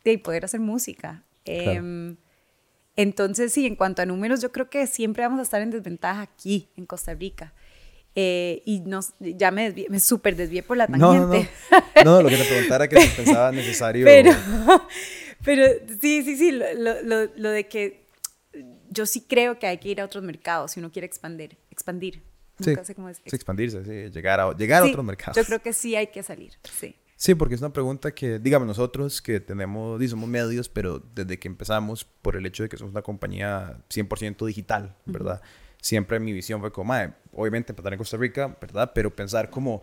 [0.04, 1.22] de poder hacer música.
[1.44, 2.16] Em,
[2.96, 6.22] entonces, sí, en cuanto a números, yo creo que siempre vamos a estar en desventaja
[6.22, 7.52] aquí, en Costa Rica.
[8.14, 11.48] Eh, y nos, ya me, desvié, me súper desvié por la tangente.
[11.70, 12.22] No, no, no.
[12.22, 14.04] lo que te preguntara que pensaba necesario.
[14.06, 14.32] Pero,
[15.44, 15.66] pero
[16.00, 18.06] sí, sí, sí, lo, lo, lo, de que
[18.90, 21.58] yo sí creo que hay que ir a otros mercados si uno quiere expandir.
[21.70, 22.22] expandir.
[22.60, 23.18] Sí, sé cómo es.
[23.18, 25.36] sí, expandirse, sí, llegar a, llegar a otros mercados.
[25.36, 26.94] Yo creo que sí hay que salir, sí.
[27.22, 31.46] Sí, porque es una pregunta que, digamos, nosotros que tenemos, somos medios, pero desde que
[31.46, 35.40] empezamos, por el hecho de que somos una compañía 100% digital, ¿verdad?
[35.80, 36.94] Siempre mi visión fue como,
[37.30, 38.90] obviamente empezar en Costa Rica, ¿verdad?
[38.92, 39.82] Pero pensar como,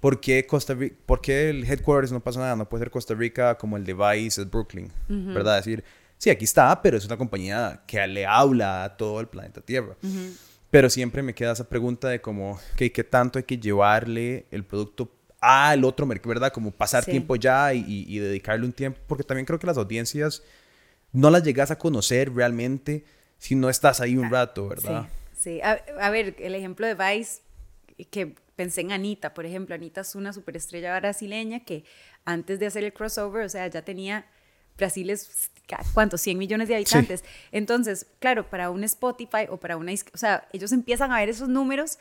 [0.00, 2.56] ¿por qué, Costa Rica, ¿por qué el headquarters no pasa nada?
[2.56, 5.58] No puede ser Costa Rica como el device es Brooklyn, ¿verdad?
[5.58, 5.84] Es decir,
[6.16, 9.96] sí, aquí está, pero es una compañía que le habla a todo el planeta Tierra.
[10.70, 15.10] Pero siempre me queda esa pregunta de como, ¿qué tanto hay que llevarle el producto
[15.40, 16.52] al otro mercado, ¿verdad?
[16.52, 20.42] Como pasar tiempo ya y, dedicarle un tiempo, porque también creo que las audiencias
[21.12, 23.04] no las llegas a conocer realmente
[23.38, 25.08] si no estás ahí un ah, rato, ¿verdad?
[25.34, 27.40] Sí, A, a, ver, el ejemplo de Vice,
[28.10, 29.76] que pensé en Anita, por ejemplo.
[29.76, 31.84] Anita es una superestrella brasileña que
[32.24, 34.26] antes de hacer el crossover, o sea, ya tenía
[34.76, 35.52] Brasil es,
[35.94, 36.20] ¿cuántos?
[36.22, 37.24] 100 millones de habitantes.
[37.52, 39.92] Entonces, claro, para un Spotify o para una...
[40.12, 41.98] O sea, ellos empiezan a ver esos números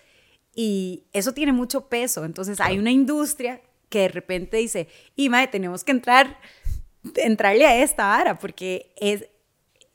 [0.55, 2.25] y eso tiene mucho peso.
[2.25, 6.39] Entonces, hay una industria que de repente dice, y madre, tenemos que entrar,
[7.17, 9.27] entrarle a esta vara porque es...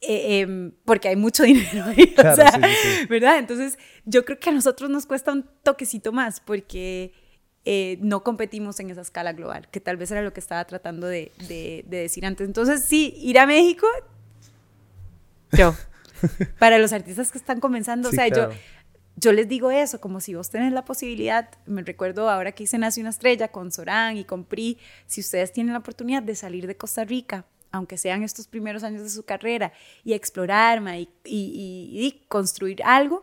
[0.05, 2.59] Eh, em, porque hay mucho dinero ahí, o sea,
[3.09, 3.39] ¿verdad?
[3.39, 7.13] Entonces, yo creo que a nosotros nos cuesta un toquecito más porque
[7.65, 11.07] eh, no competimos en esa escala global, que tal vez era lo que estaba tratando
[11.07, 12.49] de, de, decir antes.
[12.49, 13.87] Entonces, sí, ir a México,
[15.53, 15.73] yo,
[16.59, 18.49] para los artistas que están comenzando, o sea, yo,
[19.15, 22.77] yo les digo eso, como si vos tenés la posibilidad, me recuerdo ahora que hice
[22.79, 26.67] Nace una Estrella con Során y con PRI, si ustedes tienen la oportunidad de salir
[26.67, 29.73] de Costa Rica, aunque sean estos primeros años de su carrera,
[30.05, 33.23] y explorar y, y, y construir algo,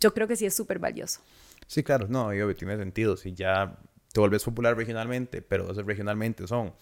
[0.00, 1.20] yo creo que sí es súper valioso.
[1.66, 3.16] Sí, claro, no, yo, tiene sentido.
[3.16, 3.78] Si ya
[4.12, 6.72] te vuelves popular regionalmente, pero regionalmente son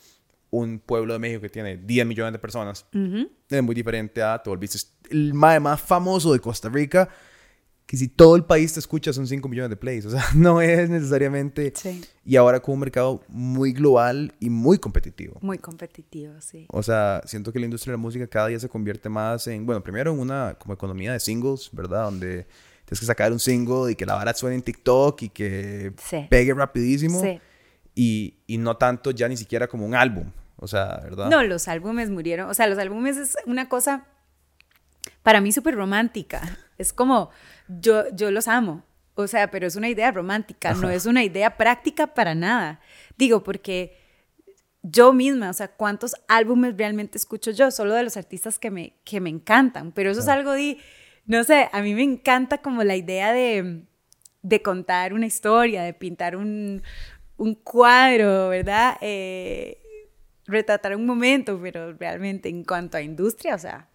[0.51, 2.87] un pueblo de México que tiene 10 millones de personas,
[3.49, 4.79] es muy diferente a te volviste
[5.11, 7.09] el más, más famoso de Costa Rica,
[7.87, 10.07] que si todo el país te escucha son 5 millones de plays.
[10.07, 11.73] O sea, no es necesariamente.
[11.77, 12.05] Sí.
[12.25, 15.39] Y ahora con un mercado muy global y muy competitivo.
[15.43, 16.67] Muy competitivo, sí.
[16.71, 19.67] O sea, siento que la industria de la música cada día se convierte más en,
[19.67, 22.05] bueno, primero en una como economía de singles, ¿verdad?
[22.05, 22.47] Donde
[22.85, 25.93] tienes que sacar un single y que la vara suene en TikTok y que
[26.31, 27.23] pegue rapidísimo.
[27.95, 30.33] Y, y, no tanto ya ni siquiera como un álbum.
[30.57, 31.31] O sea, ¿verdad?
[31.31, 32.51] No, los álbumes murieron.
[32.51, 34.07] O sea, los álbumes es una cosa
[35.23, 36.59] para mí súper romántica.
[36.77, 37.31] Es como,
[37.69, 38.85] yo, yo los amo.
[39.17, 42.81] O sea, pero es una idea romántica, no es una idea práctica para nada.
[43.17, 43.97] Digo, porque
[44.83, 47.71] yo misma, o sea, ¿cuántos álbumes realmente escucho yo?
[47.71, 49.93] Solo de los artistas que me, que me encantan.
[49.93, 50.79] Pero eso es algo de
[51.27, 53.85] no sé, a mí me encanta como la idea de,
[54.63, 56.83] contar una historia, de pintar un,
[57.63, 58.97] cuadro, ¿verdad?
[59.01, 59.79] Eh,
[60.47, 63.89] retratar un momento, pero realmente en cuanto a industria, o sea,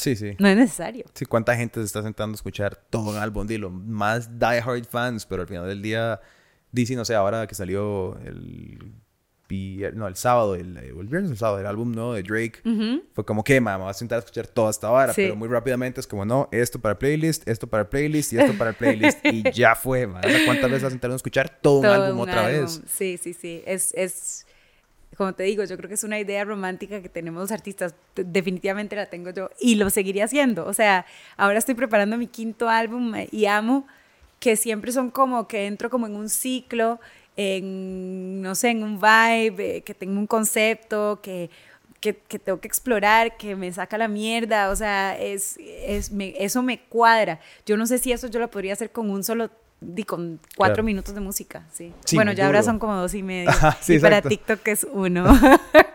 [0.00, 0.34] Sí, sí.
[0.38, 1.04] No es necesario.
[1.14, 4.86] Sí, cuánta gente se está sentando a escuchar todo un álbum, dilo, más die hard
[4.86, 6.20] fans, pero al final del día,
[6.72, 8.94] DC, no sé, ahora que salió el
[9.94, 12.60] no, el sábado, el, el viernes el sábado, el álbum nuevo de Drake,
[13.12, 16.00] fue como que, mamá, vas a sentar a escuchar toda esta vara, pero muy rápidamente
[16.00, 19.74] es como, no, esto para playlist, esto para playlist y esto para playlist, y ya
[19.74, 20.08] fue,
[20.46, 22.80] ¿Cuántas veces vas a sentar a escuchar todo, un álbum otra vez?
[22.86, 24.46] Sí, sí, sí, es, es,
[25.20, 28.96] como te digo, yo creo que es una idea romántica que tenemos los artistas, definitivamente
[28.96, 31.04] la tengo yo, y lo seguiría haciendo, o sea,
[31.36, 33.86] ahora estoy preparando mi quinto álbum y amo
[34.38, 37.00] que siempre son como que entro como en un ciclo
[37.36, 41.50] en, no sé, en un vibe, eh, que tengo un concepto, que,
[42.00, 46.34] que, que, tengo que explorar, que me saca la mierda, o sea, es, es me,
[46.38, 47.40] eso me cuadra.
[47.66, 50.82] Yo no sé si eso yo lo podría hacer con un solo di con cuatro
[50.82, 51.92] minutos de música, sí.
[52.12, 53.50] bueno, ya ahora son como dos y medio.
[53.88, 55.26] y para TikTok es uno.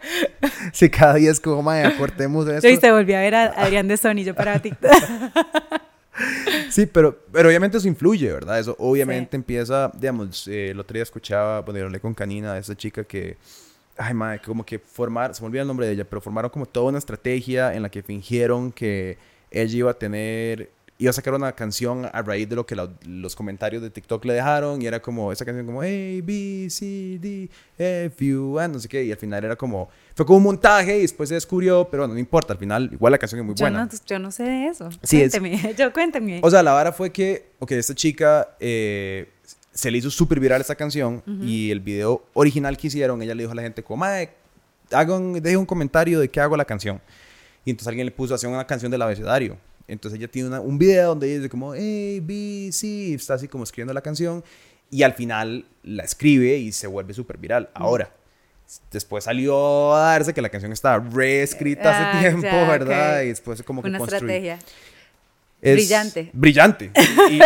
[0.74, 2.68] sí, cada día es como, madre, aportemos esto.
[2.68, 4.92] Y se volvió a ver a Adrián de Sony, yo para TikTok.
[6.70, 8.60] sí, pero, pero obviamente eso influye, ¿verdad?
[8.60, 12.76] Eso obviamente empieza, digamos, eh, el otro día escuchaba, bueno, yo hablé con Canina, esa
[12.76, 13.38] chica que,
[13.98, 16.66] ay, madre, como que formar, se me olvidó el nombre de ella, pero formaron como
[16.66, 19.18] toda una estrategia en la que fingieron que
[19.52, 23.36] ella iba a tener iba a sacar una canción a raíz de lo que los
[23.36, 27.50] comentarios de TikTok le dejaron y era como esa canción como A, B, C, D,
[27.78, 30.98] F, U, N, no sé qué y al final era como, fue como un montaje
[30.98, 33.56] y después se descubrió, pero bueno, no importa, al final igual la canción es muy
[33.56, 33.90] buena.
[34.06, 34.90] yo no sé de eso.
[35.04, 36.40] Sí, cuénteme, yo cuéntame.
[36.42, 39.30] O sea, la vara fue que, ok, esta chica eh,
[39.74, 43.44] se le hizo súper viral esta canción y el video original que hicieron, ella le
[43.44, 44.06] dijo a la gente como,
[44.92, 47.02] hagan, deje un comentario de qué hago la canción.
[47.66, 49.58] Y entonces alguien le puso a hacer una canción del abecedario.
[49.88, 53.64] Entonces ella tiene un video donde ella dice como A, B, C, está así como
[53.64, 54.44] escribiendo la canción
[54.90, 57.70] y al final la escribe y se vuelve súper viral.
[57.74, 58.12] Ahora,
[58.92, 63.22] después salió a darse que la canción estaba reescrita hace ah, tiempo, ¿verdad?
[63.22, 64.60] Y después como que Una estrategia.
[65.62, 66.30] brillante.
[66.34, 66.92] Brillante.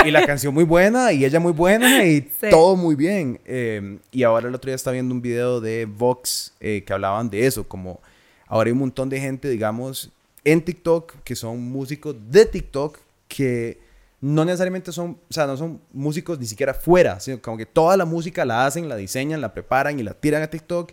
[0.06, 3.40] Y, la canción muy buena y ella muy buena y todo muy bien.
[3.46, 7.30] Em, y ahora el otro día estaba viendo un video de Vox eh, que hablaban
[7.30, 8.02] de eso, como
[8.48, 10.12] ahora hay un montón de gente, digamos,
[10.44, 13.80] en TikTok, que son músicos de TikTok, que
[14.22, 17.96] no necesariamente son, o sea, no son músicos ni siquiera fuera, sino como que toda
[17.96, 20.92] la música la hacen, la diseñan, la preparan y la tiran a TikTok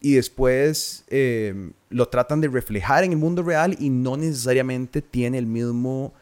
[0.00, 5.38] y después eh, lo tratan de reflejar en el mundo real y no necesariamente tiene
[5.38, 6.12] el mismo,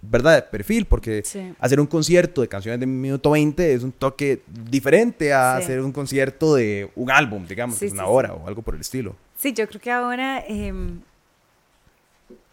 [0.00, 1.22] ¿verdad?, perfil, porque
[1.58, 5.92] hacer un concierto de canciones de minuto 20 es un toque diferente a hacer un
[5.92, 9.14] concierto de un álbum, digamos, una hora o algo por el estilo.
[9.36, 10.42] Sí, yo creo que ahora...
[10.46, 11.00] Em,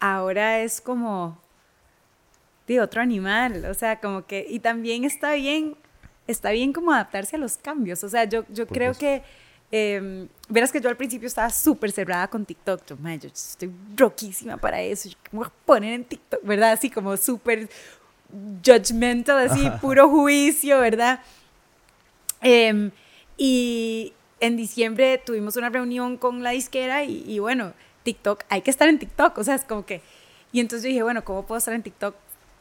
[0.00, 1.38] ahora es como
[2.66, 5.76] de otro animal, o sea, como que, y también está bien,
[6.26, 9.22] está bien como adaptarse a los cambios, o sea, yo, yo creo que,
[9.70, 14.56] eh, verás que yo al principio estaba súper cerrada con TikTok, yo, yo estoy roquísima
[14.56, 16.72] para eso, yo me voy a poner en TikTok, ¿verdad?
[16.72, 17.68] Así como súper
[18.64, 21.20] judgmental, así, puro juicio, ¿verdad?
[22.40, 22.90] Em,
[23.36, 27.72] y en diciembre tuvimos una reunión con la disquera y, y bueno,
[28.06, 30.00] TikTok, hay que estar en TikTok, o sea, es como que...
[30.52, 32.14] Y entonces yo dije, bueno, ¿cómo puedo estar en TikTok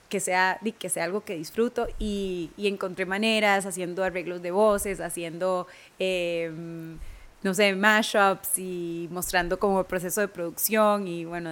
[0.09, 1.87] que sea, que sea algo que disfruto?
[1.99, 5.67] Y, y encontré maneras haciendo arreglos de voces, haciendo,
[5.99, 6.97] em,
[7.43, 11.51] no sé, mashups y mostrando como el proceso de producción y bueno,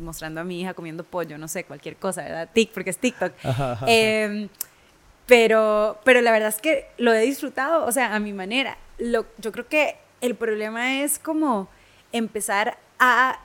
[0.00, 2.48] mostrando a mi hija comiendo pollo, no sé, cualquier cosa, ¿verdad?
[2.52, 3.32] Tik, porque es TikTok.
[3.86, 4.48] Em,
[5.26, 8.78] pero, pero la verdad es que lo he disfrutado, o sea, a mi manera.
[8.98, 11.68] Lo, yo creo que el problema es como
[12.10, 13.40] empezar a,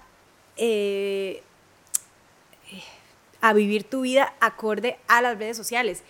[0.57, 1.41] eh,
[3.41, 6.03] a vivir tu vida acorde a las redes sociales.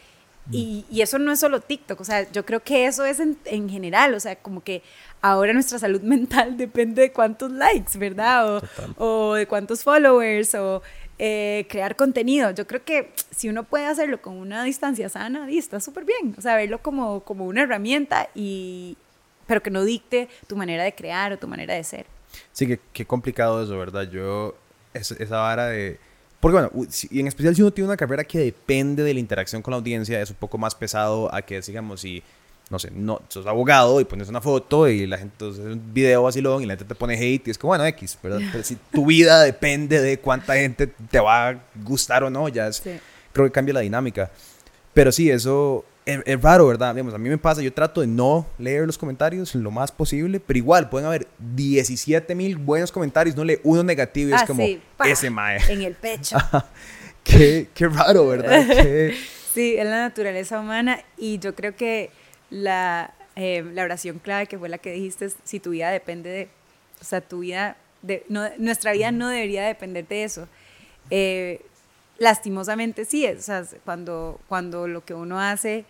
[0.47, 0.53] Mm.
[0.53, 3.37] Y, y, eso no es solo TikTok, o sea, yo creo que eso es en,
[3.45, 4.83] en, general, o sea, como que
[5.21, 8.57] ahora nuestra salud mental depende de cuántos likes, ¿verdad?
[8.57, 8.61] O,
[8.97, 10.81] o de cuántos followers, o
[11.19, 12.51] eh, crear contenido.
[12.51, 16.41] Yo creo que si uno puede hacerlo con una distancia sana, está súper bien, o
[16.41, 18.97] sea, verlo como, como una herramienta, y,
[19.47, 22.05] pero que no dicte tu manera de crear o tu manera de ser.
[22.51, 24.09] Sí, que qué complicado eso, ¿verdad?
[24.09, 24.55] Yo,
[24.93, 25.99] esa vara de...
[26.39, 26.71] Porque bueno,
[27.09, 29.77] y en especial si uno tiene una carrera que depende de la interacción con la
[29.77, 32.21] audiencia, es un poco más pesado a que, digamos, si,
[32.69, 36.23] no sé, no, sos abogado y pones una foto y la gente, entonces un video
[36.23, 38.41] vacilón y la gente te pone hate y es como, bueno, X, ¿verdad?
[38.51, 42.67] Pero si tu vida depende de cuánta gente te va a gustar o no, ya
[42.67, 42.81] es,
[43.31, 44.29] creo que cambia la dinámica.
[44.93, 46.93] Pero sí, eso, es, raro, ¿verdad?
[46.93, 50.39] Digamos, a mí me pasa, yo trato de no leer los comentarios lo más posible,
[50.39, 54.47] pero igual pueden haber 17 mil buenos comentarios, no lee uno negativo y es ah,
[54.47, 54.63] como
[55.05, 55.59] ese mae.
[55.69, 56.37] En el pecho.
[57.23, 58.65] qué, qué, raro, ¿verdad?
[59.53, 62.09] Sí, es la naturaleza humana y yo creo que
[62.49, 66.31] la, eh, la oración clave que fue la que dijiste es si tu vida depende
[66.31, 66.49] de,
[66.99, 70.47] o sea, tu vida, de, no, nuestra vida no debería depender de eso.
[71.11, 71.61] Eh,
[72.23, 75.85] lastimosamente sí, es, o sea, cuando, cuando lo que uno hace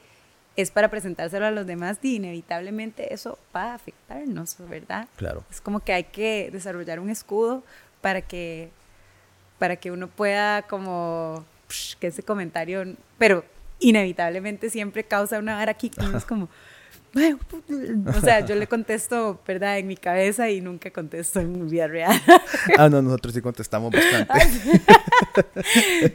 [0.55, 5.07] es para presentárselo a los demás y inevitablemente eso va a afectarnos, ¿verdad?
[5.15, 5.43] Claro.
[5.49, 7.63] Es como que hay que desarrollar un escudo
[8.01, 8.69] para que,
[9.59, 11.45] para que uno pueda como,
[11.99, 12.83] que ese comentario,
[13.17, 13.45] pero
[13.79, 16.49] inevitablemente siempre causa una vara aquí, es como,
[18.07, 19.77] o sea, yo le contesto, ¿verdad?
[19.77, 22.19] En mi cabeza y nunca contesto en mi vida real.
[22.77, 24.33] ah, no, nosotros sí contestamos bastante.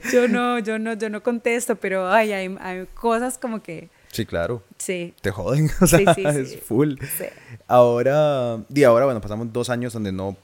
[0.12, 3.90] yo no, yo no, yo no contesto, pero ay, hay, hay cosas como que...
[4.10, 4.62] Sí, claro.
[4.78, 5.14] Sí.
[5.20, 6.94] Te joden, o sea, es full.
[7.16, 7.24] Sí.
[7.66, 10.36] Ahora, y ahora, bueno, pasamos dos años donde no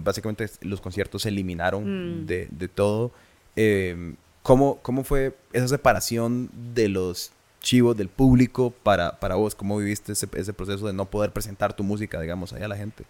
[0.00, 2.26] básicamente los conciertos se eliminaron Mm.
[2.26, 3.12] de, de todo.
[3.56, 7.32] Eh, ¿cómo, ¿Cómo fue esa separación de los
[7.62, 9.54] chivos del público para, para vos?
[9.54, 12.76] ¿Cómo viviste ese, ese proceso de no poder presentar tu música, digamos, ahí a la
[12.76, 13.04] gente?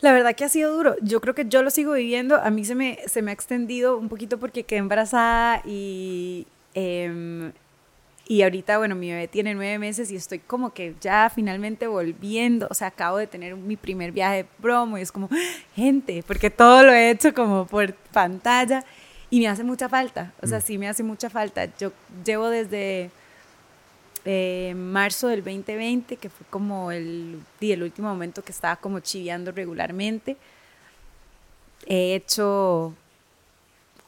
[0.00, 0.96] La verdad que ha sido duro.
[1.00, 2.36] Yo creo que yo lo sigo viviendo.
[2.36, 7.52] A mí se me, se me ha extendido un poquito porque quedé embarazada y, em,
[8.26, 12.66] y ahorita, bueno, mi bebé tiene nueve meses y estoy como que ya finalmente volviendo.
[12.70, 15.28] O sea, acabo de tener mi primer viaje de promo y es como,
[15.74, 18.84] gente, porque todo lo he hecho como por pantalla
[19.30, 20.32] y me hace mucha falta.
[20.42, 21.66] O sea, sí me hace mucha falta.
[21.78, 21.92] Yo
[22.24, 23.10] llevo desde
[24.24, 29.52] eh, marzo del 2020, que fue como el, el último momento que estaba como chiviando
[29.52, 30.36] regularmente.
[31.86, 32.94] He hecho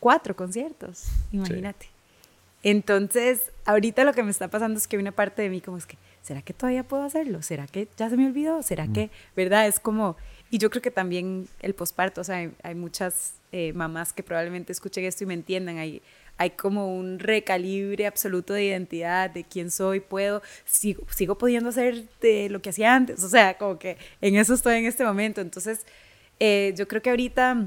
[0.00, 1.88] cuatro conciertos, imagínate.
[2.62, 5.76] Entonces, ahorita lo que me está pasando es que hay una parte de mí como
[5.76, 7.42] es que, ¿será que todavía puedo hacerlo?
[7.42, 8.62] ¿Será que ya se me olvidó?
[8.62, 9.66] ¿Será que, verdad?
[9.68, 10.16] Es como,
[10.50, 14.22] y yo creo que también el posparto, o sea, hay, hay muchas eh, mamás que
[14.22, 16.02] probablemente escuchen esto y me entiendan, hay,
[16.38, 22.04] hay como un recalibre absoluto de identidad, de quién soy, puedo, sigo, sigo pudiendo hacer
[22.20, 25.40] de lo que hacía antes, o sea, como que en eso estoy en este momento.
[25.40, 25.86] Entonces,
[26.38, 27.66] eh, yo creo que ahorita,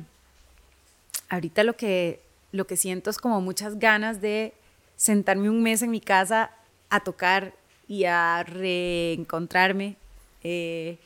[1.29, 4.53] ahorita lo que, lo que siento es como muchas ganas de
[4.95, 6.51] sentarme un mes en mi casa
[6.89, 7.53] a tocar
[7.87, 9.95] y a reencontrarme
[10.43, 10.97] eh,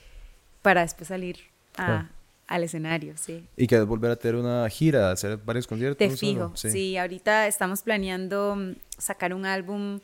[0.62, 1.38] para después salir
[1.78, 2.10] a.
[2.54, 3.48] al escenario, sí.
[3.58, 5.98] Y que volver a tener una gira, hacer varios conciertos.
[5.98, 6.96] Te fijo, sí.
[6.98, 10.00] ahorita estamos planeando mm, sacar un álbum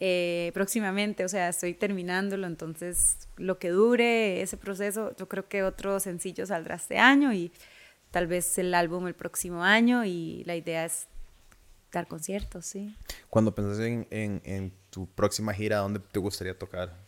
[0.00, 5.62] eh, próximamente, o sea, estoy terminándolo, entonces lo que dure ese proceso, yo creo que
[5.62, 7.52] otro sencillo saldrá este año y
[8.10, 11.06] tal vez el álbum el próximo año y la idea es
[11.92, 12.96] dar conciertos, sí,
[13.30, 16.98] Cuando pensás en, en, en tu próxima gira, ¿dónde te gustaría tocar?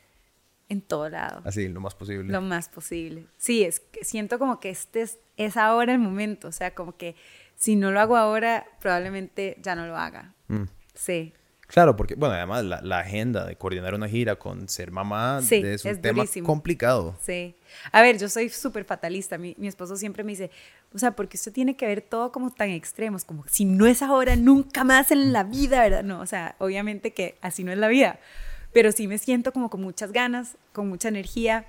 [0.68, 1.42] En todo lado.
[1.44, 2.32] Así, lo más posible.
[2.32, 3.26] Lo más posible.
[3.36, 6.96] Sí, es que siento como que este es, es ahora el momento, o sea, como
[6.96, 7.14] que
[7.56, 10.34] si no lo hago ahora, probablemente ya no lo haga.
[10.48, 10.64] Mm.
[10.94, 11.32] Sí.
[11.66, 15.56] Claro, porque, bueno, además la, la agenda de coordinar una gira con ser mamá Sí,
[15.64, 16.46] es un es tema durísimo.
[16.46, 17.16] complicado.
[17.22, 17.56] Sí.
[17.90, 19.38] A ver, yo soy súper fatalista.
[19.38, 20.50] Mi, mi esposo siempre me dice,
[20.92, 24.02] o sea, porque usted tiene que ver todo como tan extremos, como si no es
[24.02, 26.04] ahora, nunca más en la vida, ¿verdad?
[26.04, 28.18] No, o sea, obviamente que así no es la vida.
[28.74, 31.64] Pero sí me siento como con muchas ganas, con mucha energía.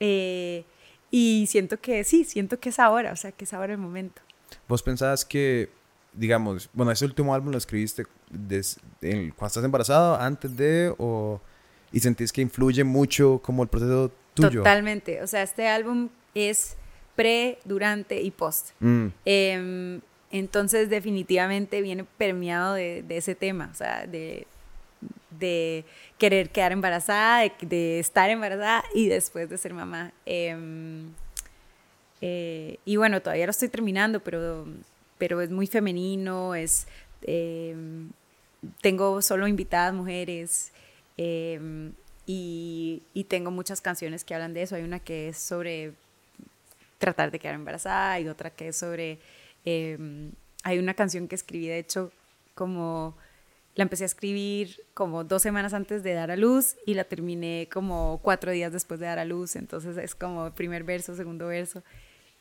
[0.00, 0.64] eh,
[1.10, 4.20] y siento que sí, siento que es ahora, o sea, que es ahora el momento.
[4.68, 5.70] ¿Vos pensás que,
[6.12, 11.40] digamos, bueno, ese último álbum lo escribiste des- en- cuando estás embarazada, antes de, o,
[11.92, 14.60] y sentís que influye mucho como el proceso tuyo?
[14.60, 15.22] Totalmente.
[15.22, 16.76] O sea, este álbum es
[17.14, 18.70] pre, durante y post.
[18.80, 20.00] Mm, Em,
[20.32, 24.46] entonces, definitivamente viene permeado de, de ese tema, o sea, de,
[25.38, 25.84] de
[26.18, 30.12] querer quedar embarazada, de, estar embarazada y después de ser mamá.
[30.24, 31.12] Em,
[32.20, 34.66] eh, y bueno, todavía lo estoy terminando, pero,
[35.18, 36.86] pero es muy femenino, es,
[37.22, 38.10] em,
[38.80, 40.72] tengo solo invitadas mujeres
[41.16, 41.92] em,
[42.26, 44.76] y, y tengo muchas canciones que hablan de eso.
[44.76, 45.94] Hay una que es sobre
[46.98, 49.18] tratar de quedar embarazada y otra que es sobre...
[49.64, 52.12] hay una canción que escribí, de hecho,
[52.54, 53.16] como...
[53.76, 57.68] La empecé a escribir como dos semanas antes de dar a luz y la terminé
[57.72, 59.54] como cuatro días después de dar a luz.
[59.54, 61.84] Entonces es como primer verso, segundo verso.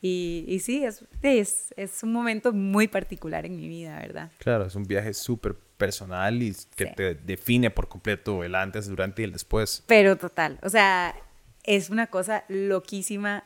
[0.01, 4.31] Y, y sí, es, es, es un momento muy particular en mi vida, ¿verdad?
[4.37, 6.91] claro, es un viaje súper personal y que Sí.
[6.95, 9.83] te define por completo el antes, durante y el después.
[9.87, 11.15] Pero total, o sea,
[11.63, 13.43] es una cosa loquísima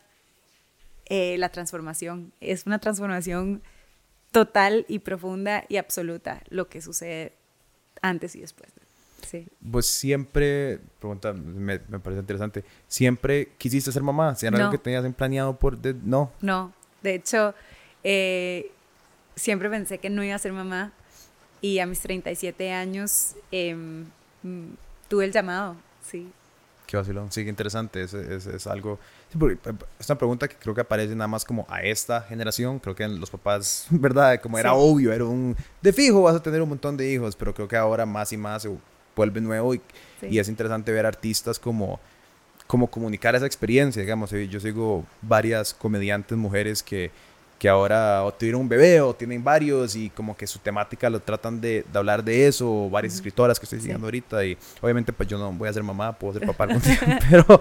[1.05, 2.33] eh, la transformación.
[2.39, 3.63] Es una transformación
[4.31, 7.33] total y profunda y absoluta lo que sucede
[8.01, 8.69] antes y después.
[9.27, 9.47] Sí.
[9.71, 14.33] Pues siempre, pregunta, me, me parece interesante, ¿siempre quisiste ser mamá?
[14.35, 14.71] ¿Si era algo No.
[14.71, 15.77] que tenías en planeado por...?
[15.77, 16.31] de- no.
[16.41, 16.73] No,
[17.03, 17.53] de hecho,
[18.03, 18.71] eh,
[19.35, 20.93] siempre pensé que no iba a ser mamá
[21.61, 24.03] y a mis 37 años mm,
[25.09, 25.75] tuve el llamado,
[26.09, 26.31] sí.
[26.87, 27.31] Qué vacilón.
[27.31, 28.01] Sí, qué interesante.
[28.01, 28.97] Es, es, es algo...
[29.32, 32.21] sí, porque, eh, es una pregunta que creo que aparece nada más como a esta
[32.21, 32.80] generación.
[32.80, 34.39] Creo que los papás, ¿verdad?
[34.41, 34.75] Como era Sí.
[34.80, 35.55] obvio, era un...
[35.82, 38.38] De fijo vas a tener un montón de hijos, pero creo que ahora más y
[38.38, 38.69] más se
[39.15, 39.82] vuelve nuevo y,
[40.21, 40.27] Sí.
[40.32, 41.99] y es interesante ver artistas como,
[42.67, 44.32] como comunicar esa experiencia, digamos.
[44.34, 47.11] eh, Yo sigo varias comediantes mujeres que,
[47.60, 51.20] que ahora o tuvieron un bebé o tienen varios y como que su temática lo
[51.20, 53.84] tratan de, de hablar de eso, o varias escritoras que estoy Sí.
[53.84, 56.82] siguiendo ahorita y obviamente pues yo no voy a ser mamá, puedo ser papá algún
[56.84, 57.60] día, pero,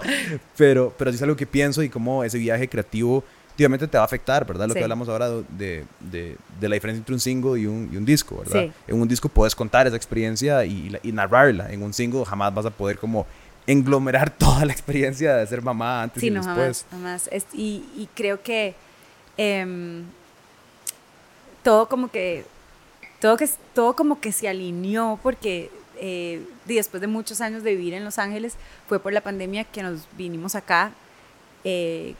[0.57, 3.23] pero, pero sí es algo que pienso y cómo ese viaje creativo
[3.55, 4.67] obviamente te va a afectar, ¿verdad?
[4.69, 4.77] Lo Sí.
[4.79, 8.05] que hablamos ahora de, de, de la diferencia entre un single y un, y un
[8.05, 8.61] disco, ¿verdad?
[8.67, 8.71] Sí.
[8.87, 12.65] En un disco puedes contar esa experiencia y, y narrarla, en un single jamás vas
[12.65, 13.27] a poder como
[13.67, 16.85] englomerar toda la experiencia de ser mamá antes Sí, y no, después.
[16.89, 17.29] jamás, jamás.
[17.33, 18.75] Es- y, y creo que
[19.39, 20.03] em,
[21.63, 22.43] todo como que,
[23.21, 27.93] todo, que, todo como que se alineó porque eh, después de muchos años de vivir
[27.93, 30.91] en Los Ángeles, fue por la pandemia que nos vinimos acá,
[31.63, 32.15] eh,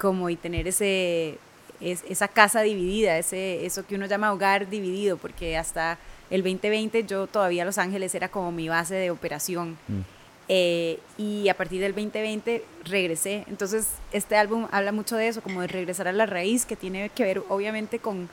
[0.00, 1.38] como y tener ese,
[1.80, 5.98] esa casa dividida, ese, eso que uno llama hogar dividido, porque hasta
[6.28, 9.78] el 2020 yo todavía Los Ángeles era como mi base de operación.
[9.86, 10.13] Mm.
[10.48, 13.44] Eh, y a partir del 2020 regresé.
[13.48, 17.08] Entonces, este álbum habla mucho de eso, como de regresar a la raíz, que tiene
[17.08, 18.28] que ver obviamente con,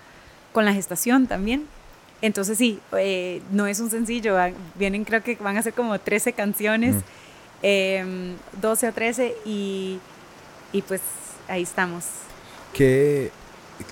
[0.52, 1.68] con la gestación también.
[2.22, 4.38] Entonces sí, eh, no es un sencillo,
[4.76, 6.96] vienen creo que van a ser como 13 canciones,
[7.62, 10.00] 12 em, o 13 y,
[10.72, 11.02] y, pues
[11.48, 12.06] ahí estamos.
[12.74, 13.32] Que,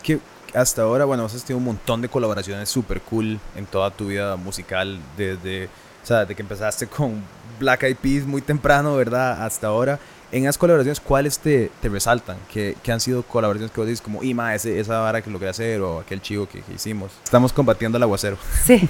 [0.03, 0.19] que
[0.53, 4.35] hasta ahora, bueno, has tenido un montón de colaboraciones súper cool en toda tu vida
[4.35, 7.23] musical, desde, o sea, desde que empezaste con
[7.59, 9.43] Black Eyed Peas muy temprano, ¿verdad?
[9.43, 9.99] Hasta ahora
[10.31, 12.37] en esas colaboraciones, ¿cuáles te, te resaltan?
[12.51, 15.81] ¿Qué, han sido colaboraciones que vos dices como, Ima, ese, esa vara que logré hacer
[15.81, 17.11] o aquel chivo que, hicimos?
[17.23, 18.37] Estamos combatiendo el aguacero.
[18.63, 18.87] Sí.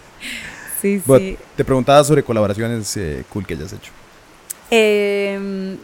[0.80, 1.38] sí, sí.
[1.56, 3.92] Te preguntaba sobre colaboraciones eh, cool que hayas hecho.
[4.70, 5.78] Em,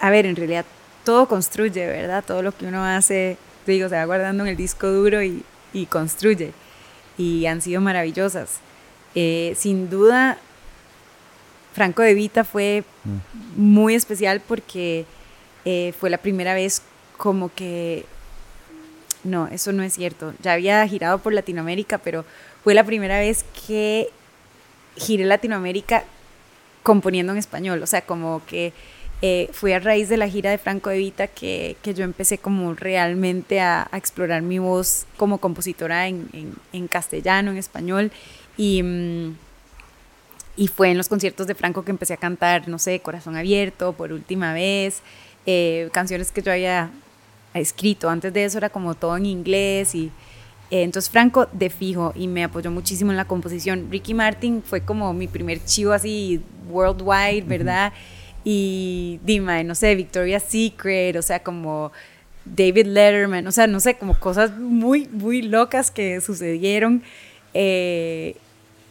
[0.00, 0.64] a ver, en realidad
[1.04, 2.24] todo construye, ¿verdad?
[2.26, 5.86] Todo lo que uno hace, digo, se va guardando en el disco duro y, y
[5.86, 6.52] construye.
[7.16, 8.58] Y han sido maravillosas.
[9.14, 10.38] Eh, sin duda,
[11.72, 12.84] Franco de Vita fue
[13.56, 15.06] muy especial porque
[15.64, 16.82] eh, fue la primera vez
[17.16, 18.04] como que,
[19.24, 22.24] no, eso no es cierto, ya había girado por Latinoamérica, pero
[22.62, 24.10] fue la primera vez que
[24.96, 26.04] giré Latinoamérica
[26.82, 28.72] componiendo en español, o sea, como que
[29.22, 32.38] eh, fue a raíz de la gira de Franco de Vita que, que yo empecé
[32.38, 36.28] como realmente a, explorar mi voz como compositora en,
[36.72, 38.10] en, castellano, en español,
[38.56, 38.82] y...
[38.82, 39.36] Mm,
[40.56, 43.92] y fue en los conciertos de Franco que empecé a cantar, no sé, Corazón Abierto
[43.92, 45.02] por última vez,
[45.46, 46.90] eh, canciones que yo había
[47.54, 48.08] escrito.
[48.10, 50.10] Antes de eso era como todo en inglés y
[50.70, 53.88] eh, entonces Franco de fijo y me apoyó muchísimo en la composición.
[53.90, 57.92] Ricky Martin fue como mi primer chivo así worldwide, ¿verdad?
[58.44, 61.92] Y dime, no sé, Victoria's Secret, o sea, como
[62.44, 67.02] David Letterman, o sea, no sé, como cosas muy, muy locas que sucedieron.
[67.54, 68.36] Eh,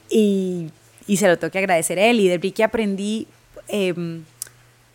[0.09, 0.69] y
[1.07, 2.19] y se lo tengo que agradecer a él.
[2.19, 3.27] Y de Ricky aprendí,
[3.67, 4.23] em,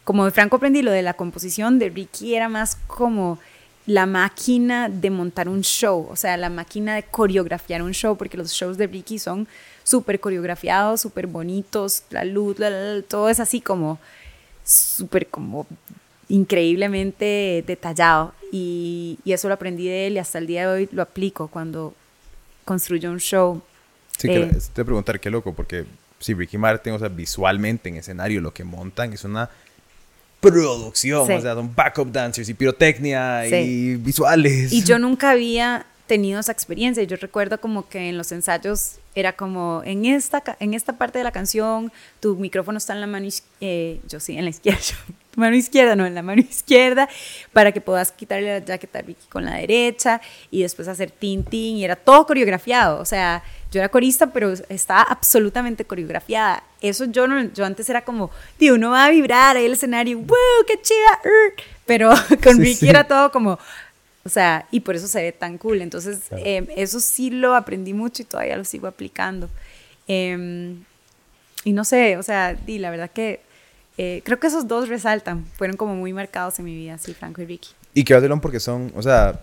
[0.04, 3.38] como de Franco aprendí lo de la composición, de Ricky era más como
[3.86, 8.36] la máquina de montar un show, o sea, la máquina de coreografiar un show, porque
[8.36, 9.46] los shows de Ricky son
[9.84, 12.56] súper coreografiados, súper bonitos, la luz,
[13.08, 14.00] todo es así como
[14.64, 15.66] súper como
[16.28, 20.88] increíblemente detallado y, y, eso lo aprendí de él y hasta el día de hoy
[20.90, 21.94] lo aplico cuando
[22.64, 23.62] construyo un show
[24.16, 25.84] Sí, que eh, te voy a preguntar qué loco, porque
[26.18, 29.50] si Ricky Martin, o sea, visualmente en escenario lo que montan es una
[30.40, 34.72] producción, o sea, son backup dancers y pirotecnia y visuales.
[34.72, 37.02] Y yo nunca había tenido esa experiencia.
[37.02, 41.24] Yo recuerdo como que en los ensayos era como, en esta, en esta parte de
[41.24, 44.80] la canción, tu micrófono está en la mano izquierda, eh, yo sí, en la izquierda,
[45.36, 47.08] mano izquierda, no, en la mano izquierda,
[47.52, 51.44] para que puedas quitarle la jaqueta a Ricky con la derecha y después hacer tin,
[51.44, 53.42] tin, y era todo coreografiado, o sea,
[53.72, 56.62] yo era corista, pero estaba absolutamente coreografiada.
[56.80, 60.18] Eso yo no, yo antes era como, tío, uno va a vibrar ahí el escenario,
[60.18, 60.36] ¡wow,
[60.66, 61.20] qué chida!
[61.84, 62.10] Pero
[62.42, 63.58] con Ricky era todo como,
[64.24, 65.82] o sea, y por eso se ve tan cool.
[65.82, 69.48] Entonces, em, eso sí lo aprendí mucho y todavía lo sigo aplicando.
[70.08, 70.84] Em,
[71.64, 73.40] y no sé, o sea, di, la verdad que
[73.98, 77.42] eh, creo que esos dos resaltan, fueron como muy marcados en mi vida, sí, Franco
[77.42, 77.70] y Ricky.
[77.94, 79.40] Y qué Delon porque son, o sea,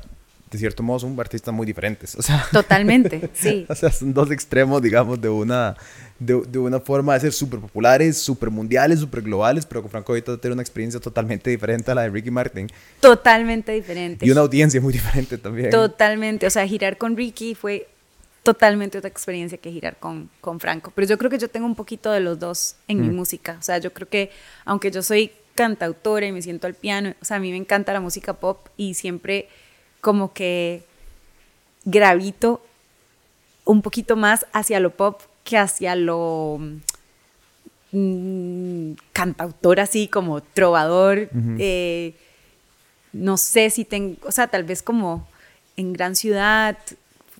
[0.54, 2.16] de cierto modo son artistas muy diferentes.
[2.16, 3.66] O sea, Totalmente, sí.
[3.68, 5.76] o sea, son dos extremos, digamos, de una,
[6.20, 10.14] de, de una forma de ser súper populares, súper mundiales, súper globales, pero con Franco
[10.14, 12.70] Vita tiene una experiencia totalmente diferente a la de Ricky Martin.
[12.99, 14.26] Totalmente diferente.
[14.26, 15.72] Y una audiencia muy diferente también.
[15.72, 16.45] Totalmente.
[16.45, 17.88] O sea, girar con Ricky fue
[18.43, 20.91] totalmente otra experiencia que girar con, con Franco.
[20.93, 23.16] Pero yo creo que yo tengo un poquito de los dos en mi mm.
[23.16, 23.58] música.
[23.60, 24.32] O sea, yo creo que
[24.66, 27.93] aunque yo soy cantautora y me siento al piano, o sea, a mí me encanta
[27.93, 29.47] la música pop y siempre
[30.04, 30.84] como que
[31.86, 32.62] gravito
[33.64, 36.60] un poquito más hacia lo pop que hacia lo
[37.93, 41.30] mm, cantautor, así como trovador.
[41.58, 42.16] Eh,
[43.14, 45.26] no sé si tengo, o sea, tal vez como
[45.78, 46.78] en gran ciudad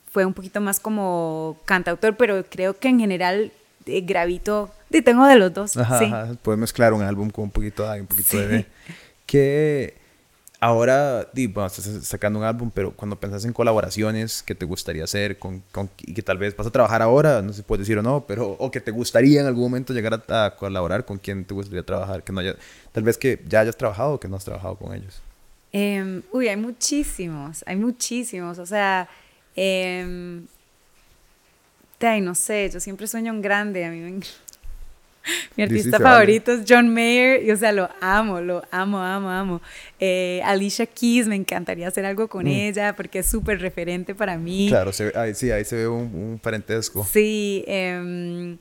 [0.10, 3.52] fue un poquito más como cantautor, pero creo que en general
[3.86, 5.76] eh, gravito, y tengo de los dos.
[5.76, 8.66] Ajá, Puedes mezclar un álbum con un poquito de un poquito de...
[9.26, 10.03] ¿Qué,
[10.64, 15.38] ahora, bueno, estás sacando un álbum, pero cuando pensás en colaboraciones que te gustaría hacer
[15.38, 15.62] con,
[16.00, 18.26] y que tal vez vas a trabajar ahora, no sé si puedes decir o no,
[18.26, 21.84] pero o que te gustaría en algún momento llegar a, colaborar con quien te gustaría
[21.84, 22.56] trabajar, que no haya,
[22.94, 25.22] tal vez que ya hayas trabajado o que no has trabajado con ellos.
[25.74, 28.58] Em, uy, hay muchísimos, hay muchísimos.
[28.58, 29.10] O sea,
[29.58, 30.42] eh,
[32.00, 33.84] ay, no sé, yo siempre sueño en grande.
[33.84, 34.22] A mí me,
[35.56, 39.62] Mi artista favorito es John Mayer y, o sea, lo amo, lo amo, amo, amo.
[40.00, 42.50] Eh, Alicia Keys, me encantaría hacer algo con mm.
[42.50, 44.68] ella porque es súper referente para mí.
[44.70, 47.08] Claro, ahí, sí, ahí se ve un, parentesco.
[47.10, 48.58] Sí, em,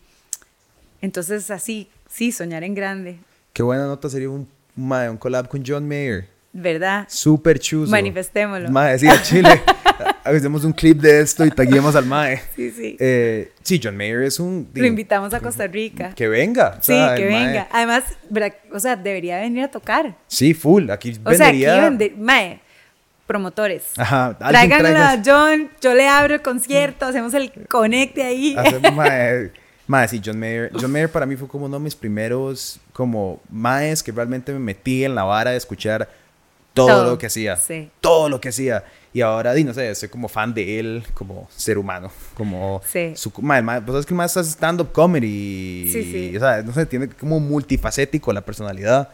[1.00, 3.18] entonces así, sí, soñar en grande.
[3.52, 6.28] Qué buena nota sería un, un collab con John Mayer.
[6.52, 7.06] ¿Verdad?
[7.08, 7.90] Súper chuzo.
[7.90, 8.70] Manifestémoslo.
[8.70, 9.62] Mae, sí, a Chile.
[10.24, 12.42] hacemos un clip de esto y taguemos al Mae.
[12.56, 12.96] Sí, sí.
[13.00, 14.68] Eh, sí, John Mayer es un...
[14.74, 16.12] Lo invitamos a Costa Rica.
[16.14, 16.78] Que venga.
[16.80, 17.68] sí, que venga.
[17.72, 18.04] Además,
[18.72, 20.14] o sea, debería venir a tocar.
[20.26, 20.90] Sí, full.
[20.90, 22.60] Aquí o sea, aquí vende, Mae,
[23.26, 23.84] promotores.
[23.96, 24.36] Ajá.
[24.38, 28.54] Tráiganlo a John, yo le abro el concierto, hacemos el conecte ahí.
[28.56, 29.50] Hacemos, mae,
[29.86, 30.70] mae, sí, John Mayer.
[30.78, 34.58] John Mayer para mí fue como uno de mis primeros como maes que realmente me
[34.58, 36.08] metí en la vara de escuchar
[36.74, 37.56] todo, lo que hacía.
[37.56, 37.90] Sí.
[38.00, 38.84] Todo lo que hacía.
[39.14, 42.10] Y ahora, di, no sé, soy como fan de él como ser humano.
[42.34, 43.12] Como sí.
[43.14, 43.30] su...
[43.42, 45.90] Más, pues es que más es stand-up comedy.
[45.92, 46.36] Sí, sí.
[46.36, 49.10] o sea, no sé, tiene como multifacético la personalidad.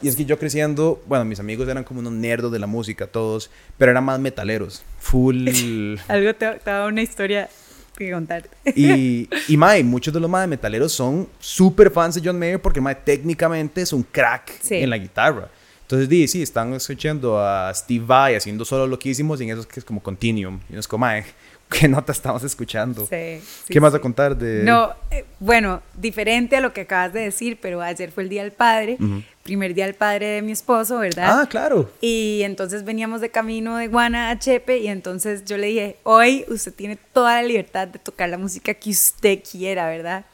[0.00, 3.06] Y es que yo creciendo, bueno, mis amigos eran como unos nerdos de la música,
[3.06, 4.82] todos, pero eran más metaleros.
[5.00, 5.48] Full.
[6.08, 7.48] Algo te, te da una historia
[7.96, 8.50] que contarte.
[8.74, 12.80] Y, y mae, muchos de los mae metaleros son súper fans de John Mayer porque
[12.80, 15.48] mae técnicamente es un crack en la guitarra.
[15.86, 19.66] Entonces, di, sí, están escuchando a Steve Vai haciendo solo loquísimos y en eso es
[19.66, 20.58] que es como Continuum.
[20.68, 21.06] Y es como,
[21.70, 23.06] ¿qué nota estamos escuchando?
[23.06, 24.64] Sí, ¿Qué más a contar de...?
[24.64, 28.42] No, eh, bueno, diferente a lo que acabas de decir, pero ayer fue el Día
[28.42, 28.98] del Padre,
[29.44, 31.42] primer Día del Padre de mi esposo, ¿verdad?
[31.42, 31.88] Ah, claro.
[32.00, 36.44] Y entonces veníamos de camino de Guana a Chepe y entonces yo le dije, hoy
[36.48, 40.24] usted tiene toda la libertad de tocar la música que usted quiera, ¿verdad?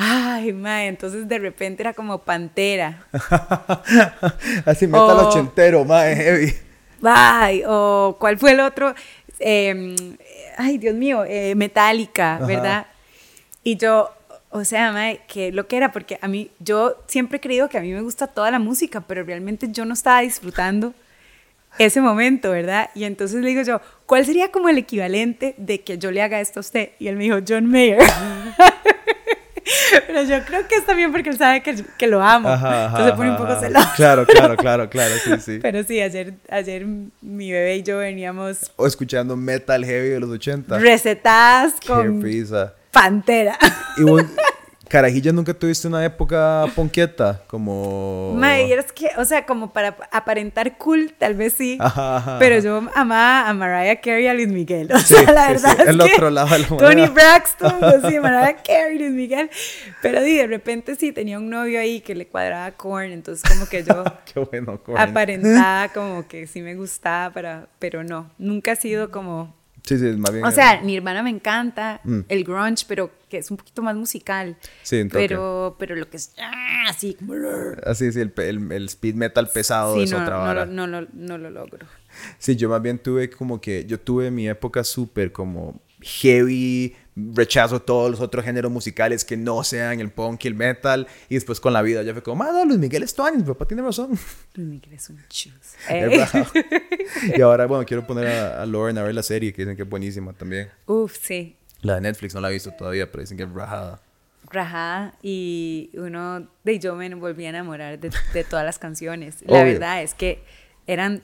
[0.00, 3.04] Ay, mae, entonces de repente era como Pantera.
[4.64, 6.54] Así metal o, ochentero, mae, heavy.
[7.02, 8.94] Ay, o ¿cuál fue el otro?
[9.40, 9.96] Em,
[10.56, 12.86] ay, Dios mío, eh, Metallica, ¿verdad?
[13.64, 14.08] Y yo,
[14.50, 17.78] o sea, mae, que lo que era, porque a mí, yo siempre he creído que
[17.78, 20.94] a mí me gusta toda la música, pero realmente yo no estaba disfrutando
[21.76, 22.90] ese momento, ¿verdad?
[22.94, 26.38] Y entonces le digo yo, ¿cuál sería como el equivalente de que yo le haga
[26.38, 26.90] esto a usted?
[27.00, 27.98] Y él me dijo, John Mayer.
[30.06, 32.52] Pero yo creo que es también porque él sabe que, que lo amo.
[32.52, 33.88] entonces pone un poco celoso.
[33.96, 35.58] Claro, claro, claro, claro, sí, sí.
[35.60, 36.86] Pero sí, ayer, ayer
[37.20, 38.70] mi bebé y yo veníamos...
[38.76, 40.78] O escuchando metal heavy de los 80.
[40.78, 42.22] Recetadas con...
[42.90, 43.58] Pantera.
[43.98, 44.02] Y
[44.88, 47.42] Carajillas, ¿nunca tuviste una época ponqueta?
[47.46, 48.34] Como...
[48.34, 51.78] May, es que, o sea, como para aparentar cool, tal vez sí.
[52.38, 54.88] Pero yo amaba a Mariah Carey y a Luis Miguel.
[54.98, 58.56] O sea, la verdad es el otro lado de la Tony Braxton, pues sí, Mariah
[58.62, 59.50] Carey, Luis Miguel.
[60.02, 63.68] Pero sí, de repente sí, tenía un novio ahí que le cuadraba corn, entonces como
[63.68, 64.04] que yo...
[64.32, 65.00] Qué bueno, corn.
[65.00, 68.30] Aparentaba como que sí me gustaba, para, pero no.
[68.38, 69.56] Nunca ha sido como
[69.88, 70.44] Sí, sí, más bien.
[70.44, 72.20] O sea, mi hermana me encanta mm.
[72.28, 74.56] el grunge, pero que es un poquito más musical.
[74.82, 77.16] Sí, en pero, pero lo que es ah, así.
[77.84, 80.66] Así, sí, el, el, speed metal pesado sí, es otra vara.
[80.66, 81.86] No, no, no, no lo logro.
[82.38, 83.84] Sí, yo más bien tuve como que.
[83.86, 86.94] Yo tuve mi época súper como heavy
[87.34, 91.06] rechazo todos los otros géneros musicales que no sean el punk y el metal.
[91.28, 93.66] Y después con la vida ya fue como, ah, no, Luis Miguel es mi papá
[93.66, 94.10] tiene razón.
[94.54, 95.52] Luis Miguel es un chus.
[97.36, 99.88] y ahora, bueno, quiero poner a, Lauren a ver la serie que dicen que es
[99.88, 100.68] buenísima también.
[100.86, 101.56] Uf, sí.
[101.80, 104.00] La de Netflix no la he visto todavía, pero dicen que es rajada.
[104.50, 109.42] Rajada y uno de yo me volví a enamorar de, de todas las canciones.
[109.46, 110.42] La verdad es que
[110.86, 111.22] eran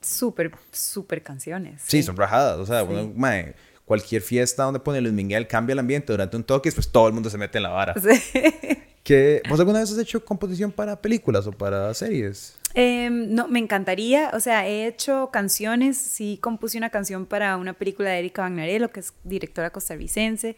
[0.00, 1.82] súper, súper canciones.
[1.86, 2.58] Sí, son rajadas.
[2.58, 6.44] O sea, uno, mae, cualquier fiesta donde pone Luis Miguel cambia el ambiente durante un
[6.44, 7.94] toque, pues todo el mundo se mete en la vara.
[7.94, 9.40] Sí.
[9.48, 12.56] ¿Vos alguna vez has hecho composición para películas o para series?
[12.74, 17.72] Em, no, me encantaría, o sea, he hecho canciones, sí compuse una canción para una
[17.72, 20.56] película de Erika Bagnarello, que es directora costarricense,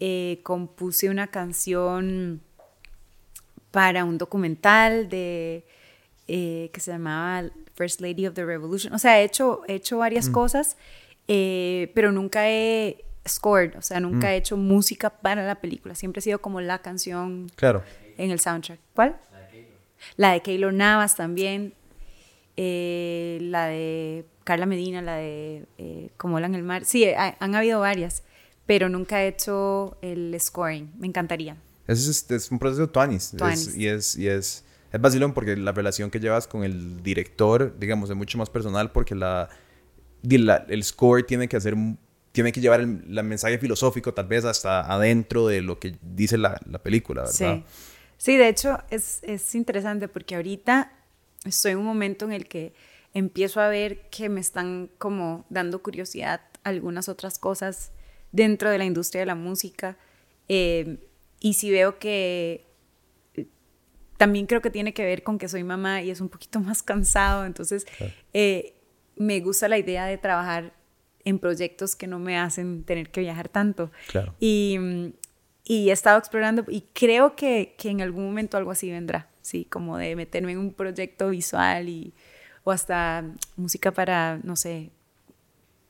[0.00, 2.40] eh, compuse una canción
[3.70, 5.66] para un documental de
[6.26, 9.98] eh, que se llamaba First Lady of the Revolution, o sea, he hecho, he hecho
[9.98, 10.32] varias mm.
[10.32, 10.76] cosas
[11.28, 14.30] eh, pero nunca he scored, o sea, nunca mm.
[14.30, 17.82] he hecho música para la película, siempre ha sido como la canción claro.
[18.16, 18.80] en el soundtrack.
[18.94, 19.20] ¿Cuál?
[20.16, 20.72] La de Keylor.
[20.72, 21.74] Navas también,
[22.56, 27.80] eh, la de Carla Medina, la de eh, Como en el mar, sí, han habido
[27.80, 28.22] varias,
[28.66, 31.56] pero nunca he hecho el scoring, me encantaría.
[31.86, 34.16] Es, es, un proceso tuanis, es, y es...
[34.16, 38.38] Y es es vacilón porque la relación que llevas con el director, digamos, es mucho
[38.38, 39.50] más personal porque la,
[40.22, 41.74] el score tiene que hacer
[42.32, 46.60] tiene que llevar el, mensaje filosófico tal vez hasta adentro de lo que dice la,
[46.66, 47.34] la película, ¿verdad?
[47.34, 47.64] Sí.
[48.18, 50.92] Sí, de hecho es, es, interesante porque ahorita
[51.44, 52.74] estoy en un momento en el que
[53.14, 57.92] empiezo a ver que me están como dando curiosidad algunas otras cosas
[58.32, 59.96] dentro de la industria de la música.
[60.48, 60.98] Eh,
[61.40, 62.66] y si veo que
[64.16, 66.82] también creo que tiene que ver con que soy mamá y es un poquito más
[66.82, 67.86] cansado, entonces
[68.34, 68.74] eh,
[69.16, 70.72] me gusta la idea de trabajar
[71.24, 73.90] en proyectos que no me hacen tener que viajar tanto.
[74.08, 74.34] Claro.
[74.40, 74.78] Y,
[75.68, 79.66] y he estado explorando y creo que, que, en algún momento algo así vendrá, sí,
[79.66, 82.14] como de meterme en un proyecto visual y,
[82.64, 83.24] o hasta
[83.56, 84.90] música para, no sé,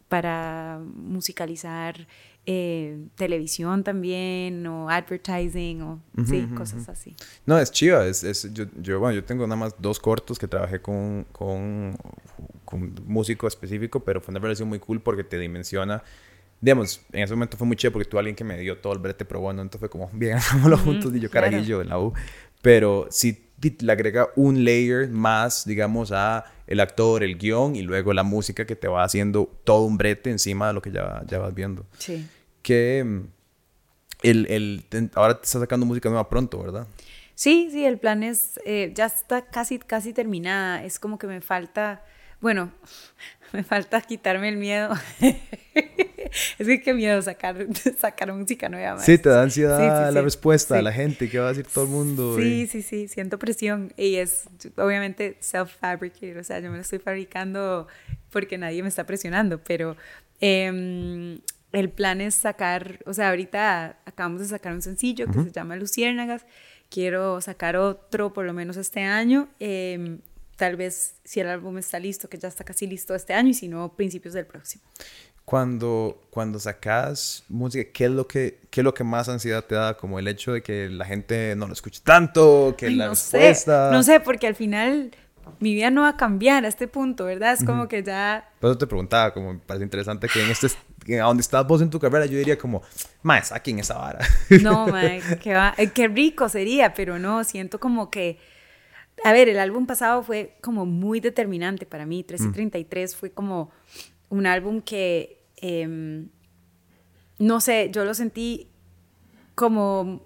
[0.09, 2.09] para musicalizar
[2.45, 7.15] eh, televisión también o advertising o sí, cosas así.
[7.47, 8.05] No, es chiva.
[8.05, 11.97] Es, es, yo, yo, bueno, yo tengo nada más dos cortos que trabajé con, con,
[12.65, 16.03] con músico específico, pero fue una relación muy cool porque te dimensiona.
[16.61, 18.99] Digamos, en ese momento fue muy chido porque tuve alguien que me dio todo el
[18.99, 22.13] brete pro bueno, entonces fue como, bien, hagámoslo juntos y yo carajillo en la U.
[22.63, 23.45] Pero sí
[23.81, 28.65] le agrega un layer más, digamos, a el actor, el guion y luego la música
[28.67, 31.87] que te va haciendo todo un brete encima de lo que ya, ya vas viendo.
[31.99, 32.29] Sí
[32.69, 33.21] que mm,
[34.25, 36.87] el, el, ahora te está sacando música nueva pronto, ¿verdad?
[37.35, 40.85] Sí, sí, el plan es, eh, ya está casi, casi terminada.
[40.85, 42.05] Es como que me falta,
[42.43, 42.71] bueno,
[43.55, 44.93] me falta quitarme el miedo.
[46.63, 47.67] es que qué miedo sacar,
[47.99, 48.99] sacar música nueva.
[49.01, 51.91] Sí, te da ansiedad la respuesta a la gente, ¿qué va a decir todo el
[51.91, 52.37] mundo?
[52.37, 53.93] Sí, sí, sí, siento presión.
[53.97, 54.45] Y es
[54.77, 57.87] obviamente self-fabricated, o sea, yo me lo estoy fabricando
[58.31, 59.97] porque nadie me está presionando, pero...
[60.41, 61.41] Eh,
[61.73, 65.77] el plan es sacar, o sea, ahorita acabamos de sacar un sencillo que se llama
[65.77, 66.47] Luciérnagas.
[66.89, 69.49] Quiero sacar otro por lo menos este año.
[69.61, 70.21] Em,
[70.57, 73.55] tal vez si el álbum está listo, que ya está casi listo este año, y
[73.55, 74.83] si no, principios del próximo.
[75.49, 79.77] Cuando, cuando sacas música, ¿qué es, lo que, ¿qué es lo que más ansiedad te
[79.77, 79.97] da?
[79.97, 83.89] Como el hecho de que la gente no lo escuche tanto, que la no respuesta...
[83.89, 85.11] Sé, no sé, porque al final
[85.59, 87.55] mi vida no va a cambiar a este punto, ¿verdad?
[87.55, 88.51] Es como que ya...
[88.61, 90.67] Por eso te preguntaba, como me parece interesante que en este,
[91.19, 92.83] a donde estás vos en tu carrera, yo diría como,
[93.23, 94.19] mae, saquen esa vara.
[94.61, 98.39] No, mae, qué, va, eh, qué rico sería, pero no, siento como que...
[99.25, 102.23] A ver, el álbum pasado fue como muy determinante para mí.
[102.23, 103.19] 3 y 33 mm.
[103.19, 103.71] fue como
[104.29, 106.29] un álbum que, em,
[107.39, 108.69] no sé, yo lo sentí
[109.55, 110.23] como,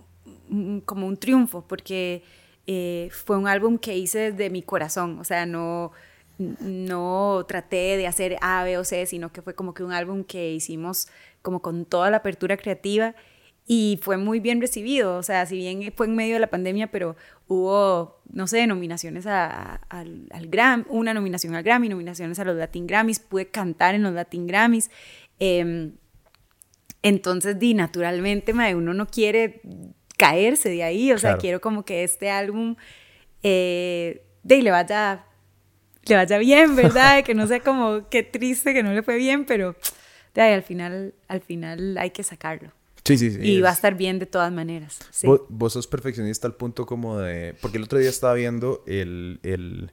[0.48, 2.22] mm, como un triunfo, porque
[2.66, 5.92] eh, fue un álbum que hice desde mi corazón, o sea, no,
[6.38, 10.24] no traté de hacer A, B o C, sino que fue como que un álbum
[10.24, 11.08] que hicimos
[11.42, 13.14] como con toda la apertura creativa
[13.66, 16.90] y fue muy bien recibido, o sea, si bien fue en medio de la pandemia,
[16.90, 17.16] pero
[17.46, 22.86] hubo, no sé, nominaciones al, al Grammy, una nominación al Grammy, nominaciones a los Latin
[22.88, 24.90] Grammys, pude cantar en los Latin Grammys.
[25.44, 25.90] Eh,
[27.02, 29.60] entonces, di, naturalmente, uno no quiere
[30.16, 32.76] caerse de ahí, o sea, quiero como que este álbum
[33.42, 35.26] eh, de le vaya,
[36.04, 37.24] le vaya bien, ¿verdad?
[37.24, 39.74] que no sea como qué triste que no le fue bien, pero
[40.32, 42.70] de ahí, al final, al final hay que sacarlo.
[43.04, 43.40] Sí, sí, sí.
[43.42, 45.00] Y va a estar bien de todas maneras.
[45.48, 47.56] ¿Vos, sos perfeccionista al punto como de...
[47.60, 49.90] Porque el otro día estaba viendo el, el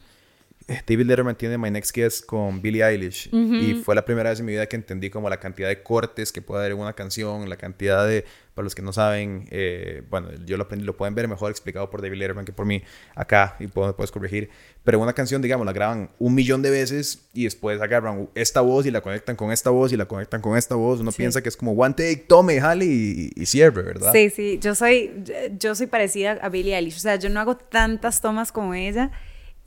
[0.88, 3.30] David Letterman tiene My Next Guest con Billie Eilish.
[3.34, 6.32] Y fue la primera vez en mi vida que entendí como la cantidad de cortes
[6.32, 10.04] que puede haber en una canción, la cantidad de, para los que no saben, eh,
[10.10, 12.84] bueno, yo lo aprendí, lo pueden ver mejor explicado por David Letterman que por mí
[13.16, 14.50] acá y puedo, puedes corregir,
[14.84, 18.86] pero una canción, digamos, la graban un millón de veces y después agarran esta voz
[18.86, 21.50] y la conectan con esta voz y la conectan con esta voz, uno piensa que
[21.50, 24.12] es como one take, tome, jale y, y cierre, ¿verdad?
[24.12, 25.24] Sí, sí, yo soy,
[25.58, 29.12] yo soy parecida a Billie Eilish, o sea, yo no hago tantas tomas como ella,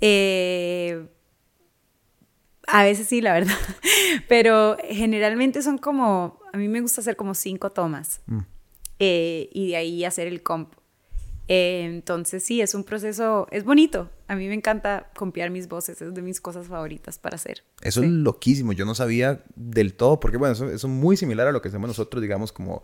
[0.03, 1.07] eh,
[2.67, 3.57] a veces sí, la verdad.
[4.29, 8.39] Pero generalmente son como, a mí me gusta hacer como cinco tomas mm.
[8.99, 10.75] eh, y de ahí hacer el comp.
[11.49, 14.11] Eh, entonces sí, es un proceso, es bonito.
[14.27, 17.63] A mí me encanta compiar mis voces, es de mis cosas favoritas para hacer.
[17.83, 21.49] Eso es loquísimo, yo no sabía del todo, porque bueno, eso, eso, es muy similar
[21.49, 22.83] a lo que hacemos nosotros, digamos, como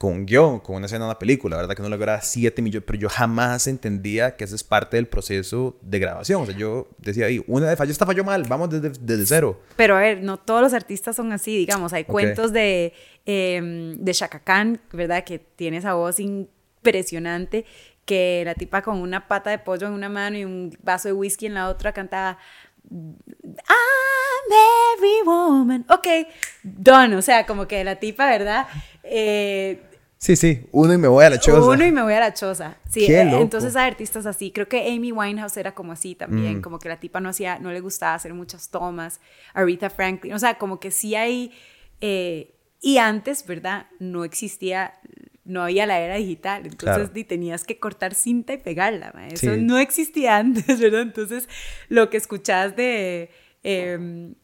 [0.00, 1.76] con un guion, con una escena de una película, ¿verdad?
[1.76, 5.76] Que no logra 7 millones, pero yo jamás entendía que eso es parte del proceso
[5.82, 6.40] de grabación.
[6.40, 9.60] O sea, yo decía ahí, una de falló, esta falló mal, vamos desde, desde cero.
[9.76, 11.92] Pero a ver, no todos los artistas son así, digamos.
[11.92, 12.94] Hay cuentos de,
[13.26, 15.22] eh, de Shaka Khan, ¿verdad?
[15.22, 17.66] Que tiene esa voz impresionante,
[18.06, 21.12] que la tipa con una pata de pollo en una mano y un vaso de
[21.12, 22.38] whisky en la otra cantaba
[22.90, 23.36] I'm
[24.96, 25.84] every woman.
[25.90, 26.06] Ok,
[26.62, 27.16] done.
[27.16, 28.66] O sea, como que la tipa, ¿verdad?
[29.04, 29.89] Eh,
[30.20, 31.66] Sí, sí, uno y me voy a la choza.
[31.66, 32.76] Uno y me voy a la choza.
[32.90, 34.50] Sí, Qué eh, entonces hay artistas así.
[34.50, 36.60] Creo que Amy Winehouse era como así también, mm.
[36.60, 39.18] como que la tipa no hacía, no le gustaba hacer muchas tomas.
[39.54, 41.52] Aretha Franklin, o sea, como que sí hay.
[42.02, 43.86] Eh, y antes, ¿verdad?
[43.98, 44.92] No existía,
[45.46, 49.14] no había la era digital, entonces tenías que cortar cinta y pegarla.
[49.30, 51.00] Eso no existía antes, ¿verdad?
[51.00, 51.48] Entonces,
[51.88, 53.30] lo que escuchás de
[53.62, 54.34] em,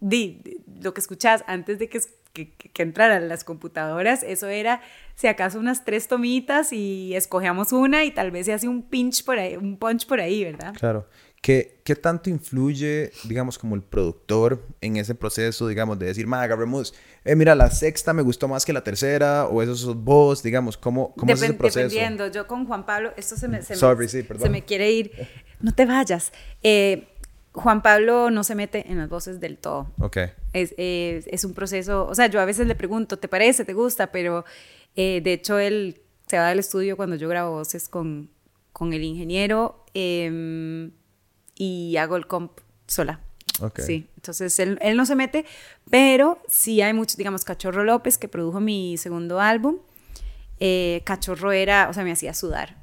[0.00, 2.00] lo que escuchás antes de que,
[2.32, 4.80] que, que, entraran las computadoras, eso era
[5.14, 9.24] si acaso unas tres tomitas y escogíamos una y tal vez se hace un pinch
[9.24, 10.74] por ahí, un punch por ahí, ¿verdad?
[10.78, 11.06] Claro.
[11.42, 16.42] ¿Qué, ¿Qué tanto influye, digamos, como el productor en ese proceso, digamos, de decir, ma,
[16.42, 20.42] agarremos, eh, mira, la sexta me gustó más que la tercera, o esos sos vos,
[20.42, 21.80] digamos, ¿cómo, cómo es ese proceso?
[21.80, 25.12] Dependiendo, yo con Juan Pablo, esto se me, se me, se me quiere ir,
[25.60, 26.30] no te vayas.
[26.62, 27.08] Eh,
[27.60, 29.92] Juan Pablo no se mete en las voces del todo.
[29.98, 30.18] Ok.
[30.52, 34.10] Es, un proceso, o sea, yo a veces le pregunto, ¿te parece, te gusta?
[34.12, 34.44] Pero
[34.96, 38.30] eh, de hecho él se va del estudio cuando yo grabo voces con,
[38.72, 39.84] con el ingeniero.
[39.94, 40.90] Eh,
[41.60, 43.20] y hago el comp sola.
[43.60, 43.84] Okay.
[43.84, 45.44] Sí, entonces él, él, no se mete,
[45.90, 49.76] pero sí hay muchos, digamos, Cachorro López, que produjo mi segundo álbum.
[50.58, 52.76] Eh, Cachorro era, o sea, me hacía sudar.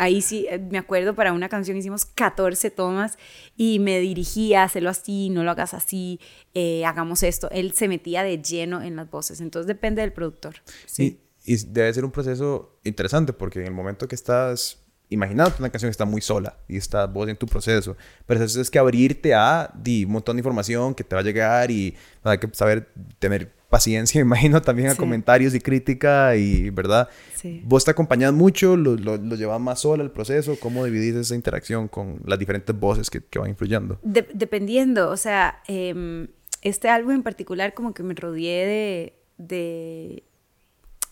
[0.00, 3.18] Ahí sí, eh, me acuerdo, para una canción hicimos 14 tomas
[3.54, 6.18] y me dirigía, hacerlo así, no lo hagas así,
[6.54, 7.50] eh, hagamos esto.
[7.50, 10.54] Él se metía de lleno en las voces, entonces depende del productor.
[10.86, 11.20] Sí.
[11.44, 14.79] Y, y debe ser un proceso interesante porque en el momento que estás
[15.10, 17.96] imaginándote una canción que está muy sola y está vos en tu proceso.
[18.26, 21.24] Pero eso es que abrirte a di, un montón de información que te va a
[21.24, 22.88] llegar y hay que saber
[23.18, 24.98] tener paciencia, imagino, también a sí.
[24.98, 27.08] comentarios y crítica y, ¿verdad?
[27.34, 27.62] Sí.
[27.64, 31.34] Vos te acompañas mucho, lo, lo, lo llevas más sola el proceso, ¿cómo dividís esa
[31.34, 33.98] interacción con las diferentes voces que, que van influyendo?
[34.02, 36.28] De dependiendo, o sea, eh,
[36.62, 39.14] este álbum en particular como que me rodeé de...
[39.38, 40.24] de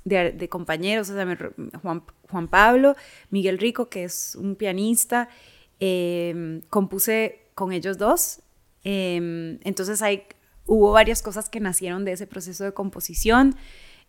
[0.09, 1.27] de, compañeros, o sea,
[1.83, 2.97] Juan, Juan, Pablo,
[3.31, 5.29] Miguel Rico, que es un pianista,
[5.81, 8.41] eh, compuse con ellos dos.
[8.85, 10.25] Eh, entonces hay,
[10.67, 13.57] hubo varias cosas que nacieron de ese proceso de composición,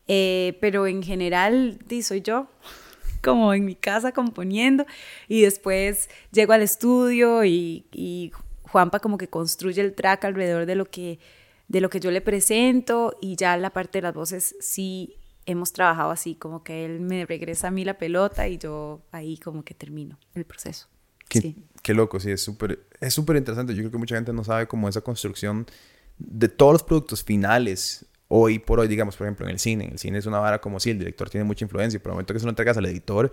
[0.07, 2.47] eh, pero en general soy yo
[3.23, 4.85] como en mi casa componiendo
[5.27, 8.31] y después llego al estudio y, y
[8.63, 11.19] Juanpa como que construye el track alrededor de lo que
[11.67, 15.18] de lo que yo le presento y ya la parte de las voces sí
[15.51, 19.37] hemos trabajado así, como que él me regresa a mí la pelota y yo ahí
[19.37, 20.87] como que termino el proceso.
[21.27, 21.65] Qué, sí.
[21.81, 23.73] qué loco, sí, es súper es súper interesante.
[23.73, 25.65] Yo creo que mucha gente no sabe cómo esa construcción
[26.17, 29.85] de todos los productos finales, hoy por hoy, digamos, por ejemplo, en el cine.
[29.85, 32.15] En el cine es una vara como si el director tiene mucha influencia, pero el
[32.15, 33.31] momento que se lo entregas al editor,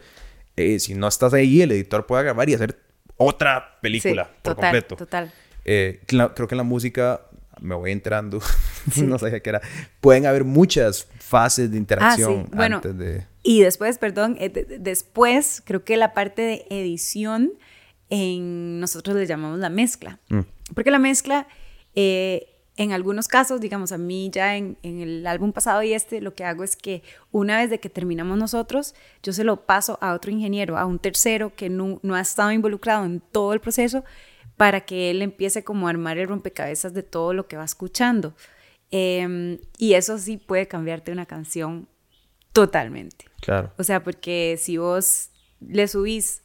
[0.57, 2.79] eh, si no estás ahí, el editor puede grabar y hacer
[3.19, 4.97] otra película sí, por total, completo.
[4.97, 5.33] Total.
[5.65, 7.26] Eh, creo que en la música
[7.61, 8.41] me voy enterando,
[8.93, 9.03] sí.
[9.03, 9.61] no sabía qué era.
[10.01, 12.57] Pueden haber muchas fases de interacción ah, sí.
[12.57, 13.27] bueno, antes de...
[13.43, 17.53] Y después, perdón, eh, de, después creo que la parte de edición
[18.11, 20.19] en nosotros le llamamos la mezcla.
[20.29, 20.41] Mm.
[20.75, 21.47] Porque la mezcla,
[21.95, 26.21] eh, en algunos casos, digamos, a mí ya en, en, el álbum pasado y este,
[26.21, 29.99] lo que hago es que una vez de que terminamos nosotros, yo se lo paso
[30.01, 33.61] a otro ingeniero, a un tercero que no, no ha estado involucrado en todo el
[33.61, 34.05] proceso
[34.57, 38.35] para que él empiece como a armar el rompecabezas de todo lo que va escuchando.
[38.91, 41.89] Eh, y eso sí puede cambiarte una canción
[42.53, 43.27] totalmente.
[43.41, 43.73] Claro.
[43.77, 45.31] O sea, porque si vos
[45.61, 46.43] le subís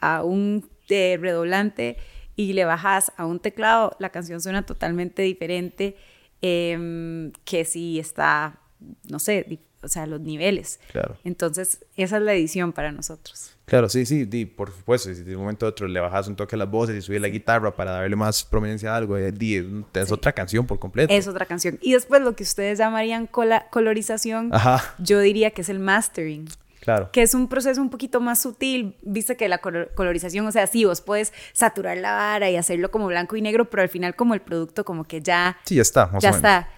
[0.00, 1.96] a un eh, redoblante
[2.36, 5.96] y le bajas a un teclado, la canción suena totalmente diferente
[6.42, 8.60] eh, que si está,
[9.08, 10.80] no sé, o sea, los niveles.
[10.92, 11.16] Claro.
[11.24, 13.54] Entonces, esa es la edición para nosotros.
[13.64, 15.14] Claro, sí, sí, di, por supuesto.
[15.14, 17.20] Si de un momento a otro le bajas un toque a las voces y subes
[17.20, 20.12] la guitarra para darle más prominencia a algo, eh, es sí.
[20.12, 21.14] otra canción por completo.
[21.14, 21.78] Es otra canción.
[21.80, 24.94] Y después lo que ustedes llamarían colorización, Ajá.
[24.98, 26.48] yo diría que es el mastering.
[26.80, 27.10] Claro.
[27.12, 30.66] Que es un proceso un poquito más sutil, viste que la color colorización, o sea,
[30.66, 34.16] sí, vos puedes saturar la vara y hacerlo como blanco y negro, pero al final
[34.16, 35.58] como el producto como que ya...
[35.64, 36.06] Sí, ya está.
[36.06, 36.68] Más ya o está.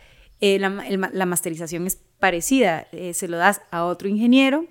[0.43, 4.67] Eh, la, el, la, masterización es parecida, eh, se lo das a otro ingeniero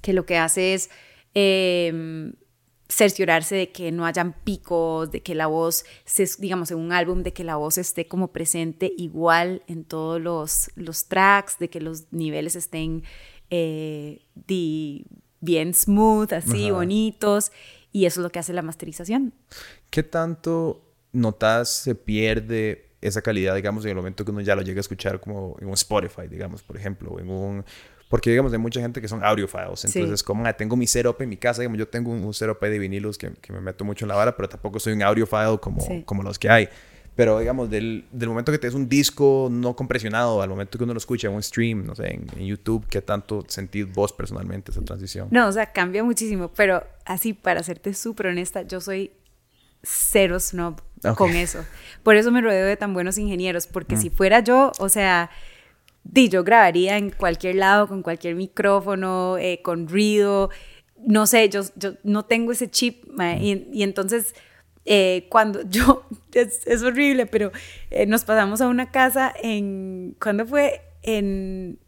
[0.00, 0.88] que lo que hace es
[1.34, 2.32] eh,
[2.88, 7.22] cerciorarse de que no hayan picos, de que la voz, se, digamos, en un álbum,
[7.22, 11.80] de que la voz esté como presente igual en todos los, los tracks, de que
[11.80, 13.02] los niveles estén
[13.50, 15.06] eh, di,
[15.40, 16.74] bien smooth, así, Ajá.
[16.74, 17.52] bonitos,
[17.92, 19.34] y eso es lo que hace la masterización.
[19.90, 24.62] ¿Qué tanto notas se pierde esa calidad, digamos, en el momento que uno ya lo
[24.62, 27.64] llega a escuchar como en un Spotify, digamos, por ejemplo, o en un...
[28.08, 29.84] Porque, digamos, hay mucha gente que son audiophiles.
[29.84, 30.24] Entonces, sí.
[30.24, 32.78] como, ah, tengo mi setup en mi casa, digamos, yo tengo un, un setup de
[32.78, 35.80] vinilos que, que, me meto mucho en la vara, pero tampoco soy un audiophile como,
[35.80, 36.02] sí.
[36.06, 36.68] como los que hay.
[37.14, 40.94] Pero, digamos, del, del momento que tienes un disco no compresionado al momento que uno
[40.94, 44.72] lo escucha en un stream, no sé, en, en, YouTube, ¿qué tanto sentís vos personalmente
[44.72, 45.28] esa transición?
[45.30, 46.50] No, o sea, cambia muchísimo.
[46.56, 49.12] Pero así, para serte súper honesta, yo soy
[49.84, 50.80] cero snob
[51.12, 51.14] okay.
[51.14, 51.64] con eso.
[52.02, 54.00] Por eso me rodeo de tan buenos ingenieros, porque mm.
[54.00, 55.30] si fuera yo, o sea,
[56.04, 60.50] di, yo grabaría en cualquier lado, con cualquier micrófono, eh, con ruido,
[61.06, 63.22] no sé, yo, yo no tengo ese chip, mm.
[63.40, 64.34] y, y, entonces
[64.84, 67.52] eh, cuando yo, es, es horrible, pero
[67.90, 70.82] eh, nos pasamos a una casa en, ¿cuándo fue?
[71.02, 71.78] En,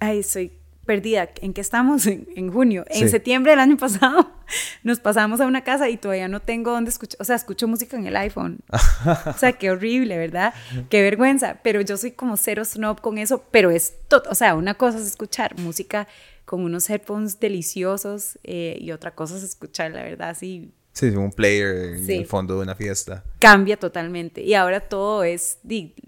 [0.00, 2.06] ay, soy perdida, ¿en qué estamos?
[2.36, 2.84] En, junio.
[2.88, 4.30] En septiembre del año pasado
[4.82, 7.96] nos pasamos a una casa y todavía no tengo dónde escuchar, o sea, escucho música
[7.96, 8.60] en el iPhone.
[9.26, 10.54] o sea, qué horrible, ¿verdad?
[10.88, 14.54] Qué vergüenza, pero yo soy como cero snob con eso, pero es todo, o sea,
[14.54, 16.08] una cosa es escuchar música
[16.44, 21.30] con unos headphones deliciosos eh, y otra cosa es escuchar, la verdad, así Sí, un
[21.30, 23.24] player en el fondo de una fiesta.
[23.38, 24.42] Cambia totalmente.
[24.42, 25.58] Y ahora todo es,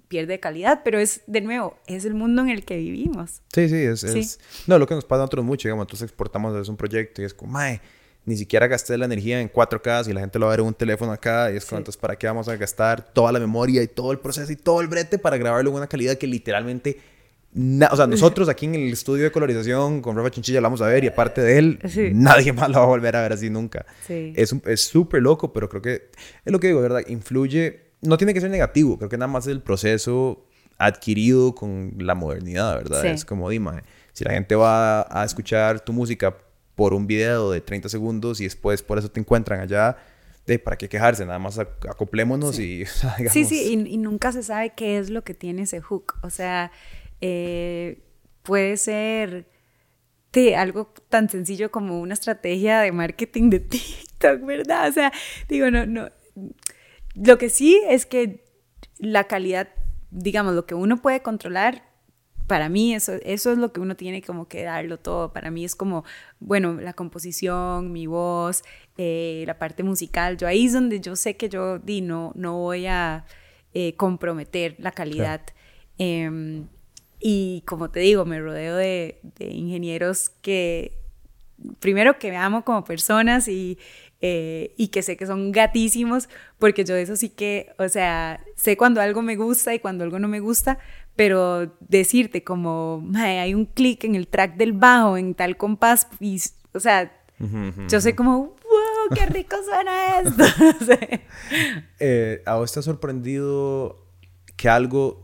[0.08, 3.42] pierde calidad, pero es, de nuevo, es el mundo en el que vivimos.
[3.52, 4.04] Sí, sí, es.
[4.04, 4.40] es...
[4.66, 7.24] No, lo que nos pasa a nosotros mucho, digamos, nosotros exportamos es un proyecto y
[7.24, 7.80] es como, mae,
[8.24, 10.66] ni siquiera gasté la energía en 4K y la gente lo va a ver en
[10.66, 13.82] un teléfono acá y es como, entonces, ¿para qué vamos a gastar toda la memoria
[13.82, 17.00] y todo el proceso y todo el brete para grabarlo en una calidad que literalmente
[17.54, 20.86] o sea, nosotros aquí en el estudio de colorización con Rafa Chinchilla lo vamos a
[20.86, 21.78] ver y aparte de él,
[22.14, 23.84] nadie más lo va a volver a ver así nunca.
[24.06, 24.32] Sí.
[24.36, 26.10] Es súper loco, pero creo que
[26.44, 27.02] es lo que digo, ¿verdad?
[27.08, 30.46] Influye, no tiene que ser negativo, creo que nada más es el proceso
[30.78, 33.04] adquirido con la modernidad, ¿verdad?
[33.04, 33.82] Es como, dime,
[34.12, 36.36] si la gente va a escuchar tu música
[36.74, 39.98] por un video de 30 segundos y después por eso te encuentran allá,
[40.46, 42.84] de para qué quejarse, nada más acoplémonos y...
[43.30, 46.30] Sí, sí, y, y nunca se sabe qué es lo que tiene ese hook, o
[46.30, 46.72] sea
[47.22, 48.02] eh,
[48.42, 49.48] puede ser
[50.32, 54.88] de algo tan sencillo como una estrategia de marketing de TikTok, ¿verdad?
[54.88, 55.12] O sea,
[55.48, 56.10] digo, no, no.
[57.14, 58.44] Lo que sí es que
[58.98, 59.68] la calidad,
[60.10, 61.90] digamos, lo que uno puede controlar,
[62.46, 65.32] para mí eso, eso es lo que uno tiene como que darlo todo.
[65.32, 66.04] Para mí es como,
[66.40, 68.62] bueno, la composición, mi voz,
[68.98, 70.36] eh, la parte musical.
[70.36, 73.26] Yo ahí es donde yo sé que yo di, no, no voy a
[73.74, 75.40] eh, comprometer la calidad.
[75.98, 76.66] Em,
[77.24, 80.98] y como te digo, me rodeo de, ingenieros que,
[81.78, 83.78] primero que me amo como personas y,
[84.20, 88.76] eh, y que sé que son gatísimos, porque yo eso sí que, o sea, sé
[88.76, 90.78] cuando algo me gusta y cuando algo no me gusta,
[91.14, 96.40] pero decirte como, hay un clic en el track del bajo, en tal compás, y,
[96.74, 97.12] o sea,
[97.88, 100.44] yo sé como, wow, qué rico suena esto.
[102.00, 104.06] eh, ¿A vos te ha sorprendido
[104.56, 105.21] que algo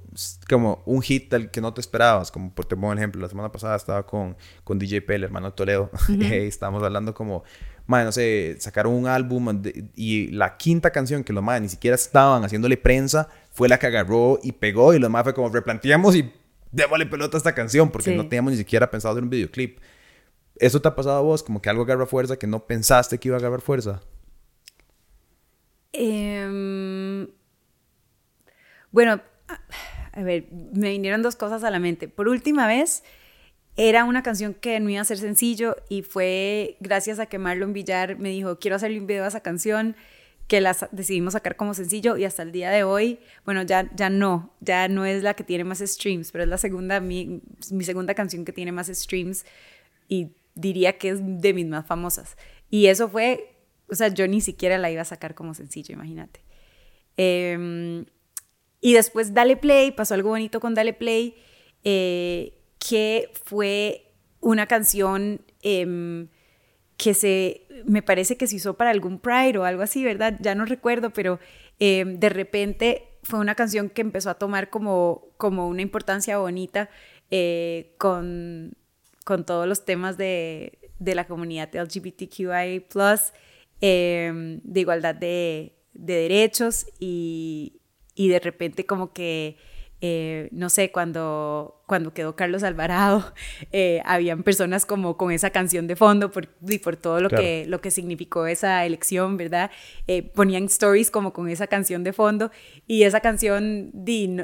[0.49, 3.29] como un hit del que no te esperabas, como por te pongo un ejemplo, la
[3.29, 7.45] semana pasada estaba con, con DJ P, el hermano Toledo, y estábamos hablando como,
[7.87, 9.63] madre, no sé, sacaron un álbum
[9.95, 13.87] y la quinta canción que los madres ni siquiera estaban haciéndole prensa fue la que
[13.87, 16.33] agarró y pegó y los madres fue como replanteamos y
[16.71, 19.79] démosle pelota a esta canción porque no teníamos ni siquiera pensado en un videoclip.
[20.57, 21.43] ¿Eso te ha pasado a vos?
[21.43, 24.01] Como que algo agarra fuerza que no pensaste que iba a agarrar fuerza.
[25.93, 27.29] Em,
[28.91, 29.21] bueno,
[30.19, 32.09] a ver, me vinieron dos cosas a la mente.
[32.09, 33.05] Por última vez,
[33.77, 37.73] era una canción que no iba a ser sencillo y fue gracias a que Marlon
[37.73, 39.95] Villar me dijo, quiero hacerle un video a esa canción,
[40.49, 44.11] que la decidimos sacar como sencillo y hasta el día de hoy, bueno, ya, ya
[44.11, 47.41] no, ya no es la que tiene más streams, pero es la segunda, mi,
[47.71, 49.45] mi segunda canción que tiene más streams
[50.09, 52.37] y diría que es de mis más famosas.
[52.71, 53.55] Y eso fue,
[53.89, 56.41] o sea, yo ni siquiera la iba a sacar como sencillo, imagínate.
[57.17, 58.05] Eh,
[58.81, 61.35] y después Dale Play, pasó algo bonito con Dale Play,
[61.85, 66.29] eh, que fue una canción em,
[66.97, 70.37] que se, me parece que se usó para algún Pride o algo así, ¿verdad?
[70.41, 71.41] Ya no recuerdo, pero
[71.81, 76.89] em, de repente fue una canción que empezó a tomar como, como una importancia bonita
[77.31, 78.75] eh, con,
[79.25, 82.87] con todos los temas de, de la comunidad LGBTQI,
[83.81, 87.79] eh, de igualdad de, de derechos y,
[88.19, 89.57] y de repente como que,
[90.01, 93.33] eh, no sé, cuando, cuando quedó Carlos Alvarado,
[93.73, 97.65] eh, habían personas como con esa canción de fondo por, y por todo lo, que,
[97.69, 99.71] lo que significó esa elección, ¿verdad?
[100.09, 102.51] Eh, ponían stories como con esa canción de fondo
[102.89, 104.39] y esa canción, di,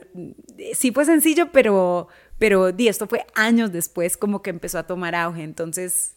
[0.73, 2.07] sí fue sencillo, pero,
[2.39, 6.17] pero di, esto fue años después como que empezó a tomar auge, entonces...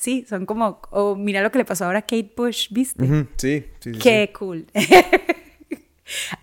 [0.00, 3.04] Sí, son como, oh, mira lo que le pasó ahora a Kate Bush, ¿viste?
[3.04, 3.98] Sí, sí, sí.
[3.98, 4.64] Qué cool.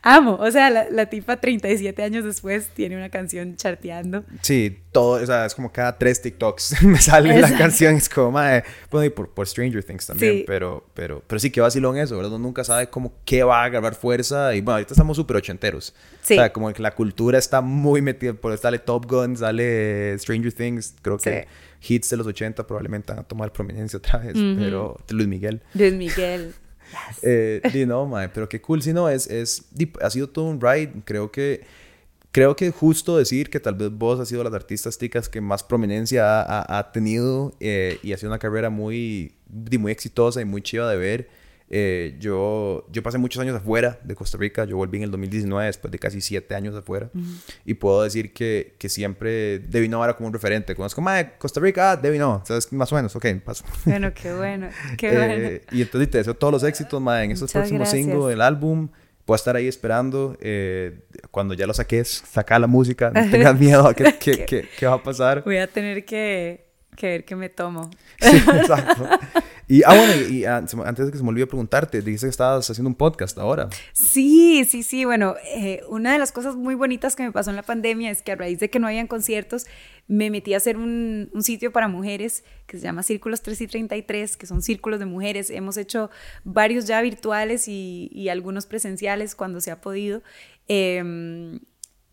[0.01, 4.23] Amo, o sea, la, la, tipa 37 años después tiene una canción charteando.
[4.41, 8.31] Sí, todo, o sea, es como cada tres TikToks me sale la canción, es como,
[8.31, 12.15] madre, bueno, y por, por Stranger Things también, pero, pero, pero sí, que vacilón eso,
[12.15, 12.33] ¿verdad?
[12.33, 15.93] Uno nunca sabe cómo, qué va a agarrar fuerza, y bueno, ahorita estamos súper ochenteros.
[16.21, 16.35] Sí.
[16.35, 20.53] O sea, como que la cultura está muy metida, por sale Top Gun, sale Stranger
[20.53, 21.47] Things, creo que
[21.87, 25.61] hits de los 80 probablemente van a tomar prominencia otra vez, pero Luis Miguel.
[25.73, 26.53] Luis Miguel.
[27.21, 29.65] Eh, no, mae, pero qué cool, si no, es, es,
[30.01, 31.65] ha sido todo un ride, creo que,
[32.31, 35.63] creo que justo decir que tal vez vos has sido las artistas ticas que más
[35.63, 39.33] prominencia ha, ha, tenido eh, y ha sido una carrera muy,
[39.79, 41.44] muy exitosa y muy chiva de ver.
[41.69, 44.65] Eh, yo, yo pasé muchos años afuera de Costa Rica.
[44.65, 47.09] Yo volví en el 2019 después de casi siete años afuera.
[47.65, 50.75] Y puedo decir que, que siempre Debbie No era como un referente.
[50.75, 52.43] Conozco, madre, Costa Rica, ah, Debbie No.
[52.45, 52.71] ¿Sabes?
[52.71, 53.65] Más o menos, ok, paso.
[53.85, 55.59] Bueno, qué bueno, qué Eh, bueno.
[55.71, 58.01] y entonces te deseo todos los éxitos, madre, en estos Muchas próximos gracias.
[58.05, 58.89] singles del álbum.
[59.25, 60.37] Puedo estar ahí esperando.
[60.41, 60.99] eh,
[61.31, 63.09] cuando ya lo saques, saca la música.
[63.09, 65.43] No tengas miedo a qué, qué, qué- qué va a pasar.
[65.43, 67.89] Voy a tener que, que ver qué me tomo.
[68.21, 69.09] Sí, exacto.
[69.67, 72.69] Y, ah, bueno, y, ah, antes de que se me olvide preguntarte, dijiste que estabas
[72.69, 73.69] haciendo un podcast ahora.
[73.93, 75.05] Sí, sí, sí.
[75.05, 78.21] Bueno, eh, una de las cosas muy bonitas que me pasó en la pandemia es
[78.21, 79.65] que a raíz de que no habían conciertos,
[80.07, 83.67] me metí a hacer un, un sitio para mujeres que se llama Círculos 3 y
[83.67, 85.49] 33, que son círculos de mujeres.
[85.49, 86.11] Hemos hecho
[86.43, 90.21] varios ya virtuales y, y algunos presenciales cuando se ha podido.
[90.67, 91.59] Eh,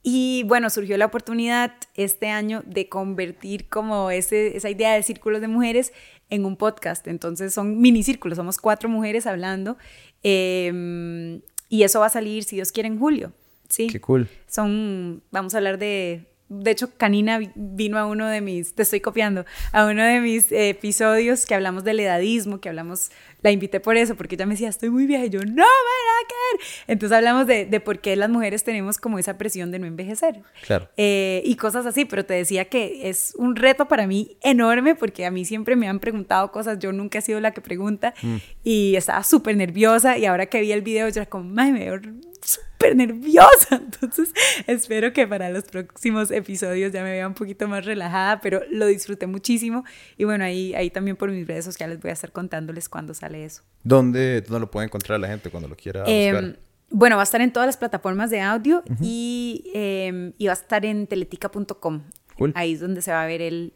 [0.03, 5.41] y bueno, surgió la oportunidad este año de convertir como ese, esa idea de círculos
[5.41, 5.93] de mujeres
[6.33, 7.07] en un podcast.
[7.07, 9.77] Entonces son mini círculos, somos cuatro mujeres hablando.
[10.25, 13.33] eh, y eso va a salir, si Dios quiere, en julio.
[13.71, 13.87] Sí.
[13.87, 14.29] Qué cool.
[14.47, 16.27] Son, vamos a hablar de,
[16.61, 20.21] de hecho, Canina vi- vino a uno de mis, te estoy copiando, a uno de
[20.21, 23.11] mis episodios que hablamos del edadismo, que hablamos,
[23.43, 26.61] la invité por eso, porque ella me decía, estoy muy vieja, y yo, no, ver.
[26.87, 30.43] Entonces hablamos de, de por qué las mujeres tenemos como esa presión de no envejecer.
[30.67, 30.89] Claro.
[30.97, 35.27] Eh, y cosas así, pero te decía que es un reto para mí enorme porque
[35.27, 38.15] a mí siempre me han preguntado cosas, yo nunca he sido la que pregunta
[38.63, 41.81] y estaba súper nerviosa y ahora que vi el video yo era como, "Mae, me
[41.81, 42.01] veo
[42.45, 44.33] súper nerviosa, entonces
[44.67, 48.87] espero que para los próximos episodios ya me vea un poquito más relajada, pero lo
[48.87, 49.85] disfruté muchísimo
[50.19, 53.45] y bueno, ahí, ahí también por mis redes sociales voy a estar contándoles cuándo sale
[53.45, 53.63] eso.
[53.85, 56.59] ¿Dónde, dónde lo puede encontrar la gente cuando lo quiera Eh, buscar?
[56.91, 60.55] bueno, va a estar en todas las plataformas de audio y, eh, y va a
[60.55, 62.03] estar en teletica.com.
[62.37, 62.53] Cool.
[62.57, 63.75] Ahí es donde se va a ver el,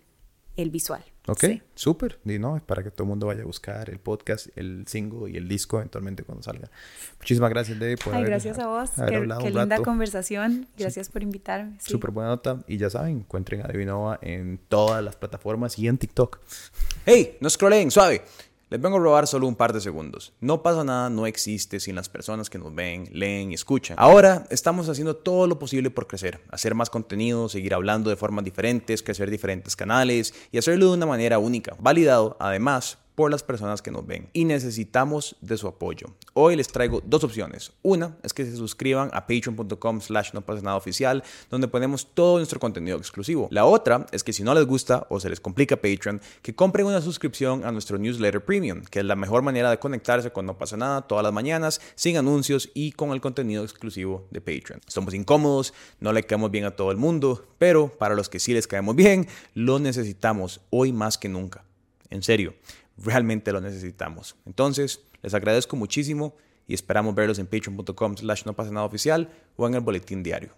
[0.57, 1.03] el visual.
[1.29, 1.63] Ok, Sí.
[1.75, 2.19] súper.
[2.25, 5.31] Y no, es para que todo el mundo vaya a buscar el podcast, el single
[5.31, 6.71] y el disco eventualmente cuando salga.
[7.19, 8.97] Muchísimas gracias, David, por Ay, haber, gracias a vos.
[8.99, 9.83] haber Qué, hablado qué un linda rato.
[9.85, 10.69] conversación.
[10.79, 11.77] Gracias por invitarme.
[11.81, 11.91] Sí.
[11.91, 12.63] Súper buena nota.
[12.69, 16.39] Y ya saben, encuentren a Devinova en todas las plataformas y en TikTok.
[17.05, 18.23] Hey, no scrollen, suave.
[18.69, 20.33] Les vengo a robar solo un par de segundos.
[20.41, 23.97] No pasa nada, no existe sin las personas que nos ven, leen y escuchan.
[23.97, 28.45] Ahora estamos haciendo todo lo posible por crecer, hacer más contenido, seguir hablando de formas
[28.45, 33.83] diferentes, crecer diferentes canales y hacerlo de una manera única, validado además por las personas
[33.83, 36.15] que nos ven y necesitamos de su apoyo.
[36.35, 37.73] Hoy les traigo dos opciones.
[37.83, 42.37] Una es que se suscriban a patreon.com slash no pasa nada oficial donde ponemos todo
[42.37, 43.49] nuestro contenido exclusivo.
[43.51, 46.87] La otra es que si no les gusta o se les complica Patreon, que compren
[46.87, 50.59] una suscripción a nuestro newsletter premium, que es la mejor manera de conectarse con No
[50.59, 54.81] pasa nada todas las mañanas, sin anuncios y con el contenido exclusivo de Patreon.
[54.87, 58.53] Somos incómodos, no le caemos bien a todo el mundo, pero para los que sí
[58.53, 61.65] les caemos bien, lo necesitamos hoy más que nunca.
[62.11, 62.55] En serio,
[62.97, 64.37] realmente lo necesitamos.
[64.47, 66.35] Entonces, les agradezco muchísimo
[66.67, 70.51] y esperamos verlos en patreon.com slash no pasa nada oficial o en el boletín diario.